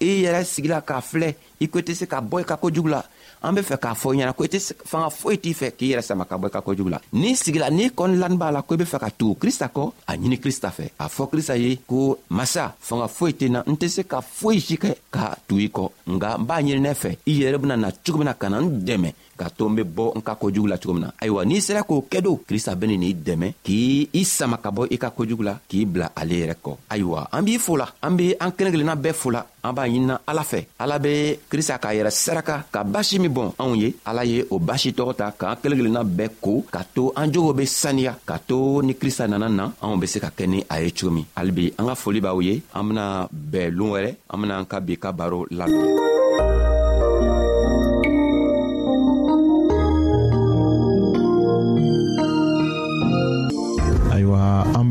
e 0.00 0.22
sigila 0.44 0.80
k'a 0.84 1.00
filɛ 1.00 1.34
i 1.60 1.66
ko 1.68 1.78
tɛ 1.78 1.94
se 1.94 2.06
ka 2.06 2.20
bɔ 2.20 2.40
i 2.42 3.02
an 3.44 3.52
be 3.56 3.60
fɛ 3.68 3.76
k'a 3.82 3.92
fɔ 4.00 4.08
i 4.14 4.16
ɲɛna 4.18 4.32
ko 4.36 4.44
i 4.44 4.48
tɛ 4.52 4.58
fanga 4.90 5.10
foyi 5.20 5.36
t'i 5.42 5.52
fɛ 5.60 5.66
k'i 5.78 5.86
yɛrɛ 5.92 6.02
sama 6.08 6.24
ka 6.28 6.34
bɔ 6.40 6.46
i 6.48 6.52
ka 6.54 6.60
kojugu 6.64 6.90
la 6.94 6.98
n'i 7.20 7.34
sigila 7.42 7.68
n'i 7.70 7.84
kɔni 7.98 8.16
lani 8.22 8.36
b'a 8.40 8.50
la 8.50 8.60
ko 8.66 8.72
i 8.74 8.78
be 8.80 8.84
fɛ 8.92 8.98
ka 9.04 9.08
tugu 9.18 9.34
krista 9.42 9.66
kɔ 9.76 9.82
a 10.10 10.12
ɲini 10.20 10.36
krista 10.42 10.68
fɛ 10.76 10.84
a 11.04 11.06
fɔ 11.16 11.22
krista 11.32 11.54
ye 11.62 11.70
ko 11.90 11.98
masa 12.36 12.64
fanga 12.88 13.06
foyi 13.16 13.32
tɛ 13.38 13.46
n 13.68 13.76
tɛ 13.80 13.86
se 13.94 14.02
ka 14.12 14.18
foyi 14.38 14.58
si 14.66 14.76
kɛ 14.76 14.90
ka 15.14 15.24
tugu 15.48 15.60
i 15.66 15.68
kɔ 15.76 15.84
nga 16.14 16.28
n 16.38 16.44
b'a 16.48 16.56
ɲini 16.64 16.80
ne 16.80 16.92
fɛ 17.02 17.10
i 17.30 17.32
yɛrɛ 17.40 17.56
bena 17.62 17.76
na 17.76 17.88
cogo 18.04 18.18
min 18.18 18.26
na 18.28 18.32
ka 18.34 18.46
na 18.48 18.58
n 18.60 18.66
dɛmɛ 18.86 19.10
ka 19.36 19.52
to 19.52 19.68
n 19.68 19.76
be 19.76 19.82
bɔ 19.84 20.16
n 20.18 20.20
ka 20.24 20.34
kojugu 20.40 20.66
la 20.66 20.80
cogo 20.80 20.96
min 20.96 21.04
na 21.06 21.12
ayiwa 21.20 21.44
n'i 21.44 21.60
sera 21.60 21.84
k'o 21.84 22.00
kɛ 22.08 22.18
do 22.24 22.40
krista 22.48 22.72
be 22.74 22.88
ni 22.88 22.96
n'i 22.96 23.12
dɛmɛ 23.12 23.60
k'i 23.62 24.08
i 24.16 24.22
sama 24.24 24.56
ka 24.56 24.72
bɔ 24.72 24.88
i 24.90 24.96
ka 24.96 25.12
kojugu 25.12 25.44
la 25.44 25.54
k'i 25.68 25.84
bila 25.84 26.08
ale 26.16 26.34
yɛrɛ 26.40 26.56
kɔ 26.64 26.72
ayiwa 26.90 27.28
an 27.30 27.42
b'i 27.44 27.58
fola 27.60 27.86
an 28.00 28.12
be 28.16 28.34
an 28.40 28.50
kelen 28.56 28.72
kelenna 28.72 28.96
bɛɛ 28.96 29.12
fola 29.14 29.40
an 29.62 29.72
b'a 29.76 29.84
ɲinina 29.86 30.16
ala 30.26 30.42
fɛ 30.42 30.60
ala 30.80 30.96
be 30.98 31.36
krista 31.52 31.78
k'a 31.78 31.92
yɛrɛ 31.94 32.10
saraka 32.10 32.64
ka 32.72 32.82
basi 32.82 33.18
min 33.20 33.30
bɔn 33.32 33.52
anw 33.60 33.76
ye 33.76 33.94
ala 34.08 34.24
ye 34.24 34.42
o 34.50 34.58
basi 34.58 34.94
tɔgɔ 34.96 35.12
ta 35.14 35.30
k'an 35.30 35.60
kelen 35.62 35.76
kelenna 35.78 36.02
bɛɛ 36.04 36.40
ko 36.40 36.62
ka 36.72 36.80
to 36.94 37.12
an 37.16 37.28
jogow 37.30 37.52
be 37.56 37.64
saniya 37.68 38.16
ka 38.24 38.38
to 38.40 38.80
ni 38.82 38.94
krista 38.96 39.28
nana 39.28 39.48
na 39.48 39.68
anw 39.84 40.00
be 40.00 40.06
se 40.08 40.18
ka 40.20 40.28
kɛ 40.32 40.44
ni 40.48 40.64
a 40.70 40.80
ye 40.80 40.88
cogo 40.96 41.12
min 41.12 41.26
halibi 41.36 41.72
an 41.78 41.86
ka 41.92 41.94
foli 41.94 42.20
b'aw 42.24 42.40
ye 42.42 42.62
an 42.74 42.84
bena 42.88 43.04
bɛɛ 43.28 43.68
loon 43.76 43.90
wɛrɛ 43.92 44.10
an 44.32 44.36
bena 44.40 44.54
an 44.58 44.66
ka 44.66 44.80
bi 44.80 44.96
ka 44.96 45.12
baro 45.12 45.44
lamɛn 45.50 46.15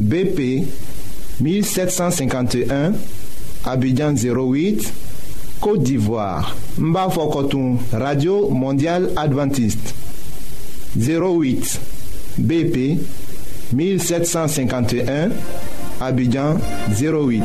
BP 0.00 0.64
1751 1.40 2.92
Abidjan 3.64 4.12
08 4.12 4.92
Côte 5.60 5.82
d'Ivoire 5.82 6.54
Mbafo 6.78 7.50
Radio 7.92 8.48
Mondiale 8.50 9.10
Adventiste 9.16 9.94
08 10.98 11.80
BP 12.38 12.98
1751 13.72 15.30
Abidjan 16.00 16.56
08 16.98 17.42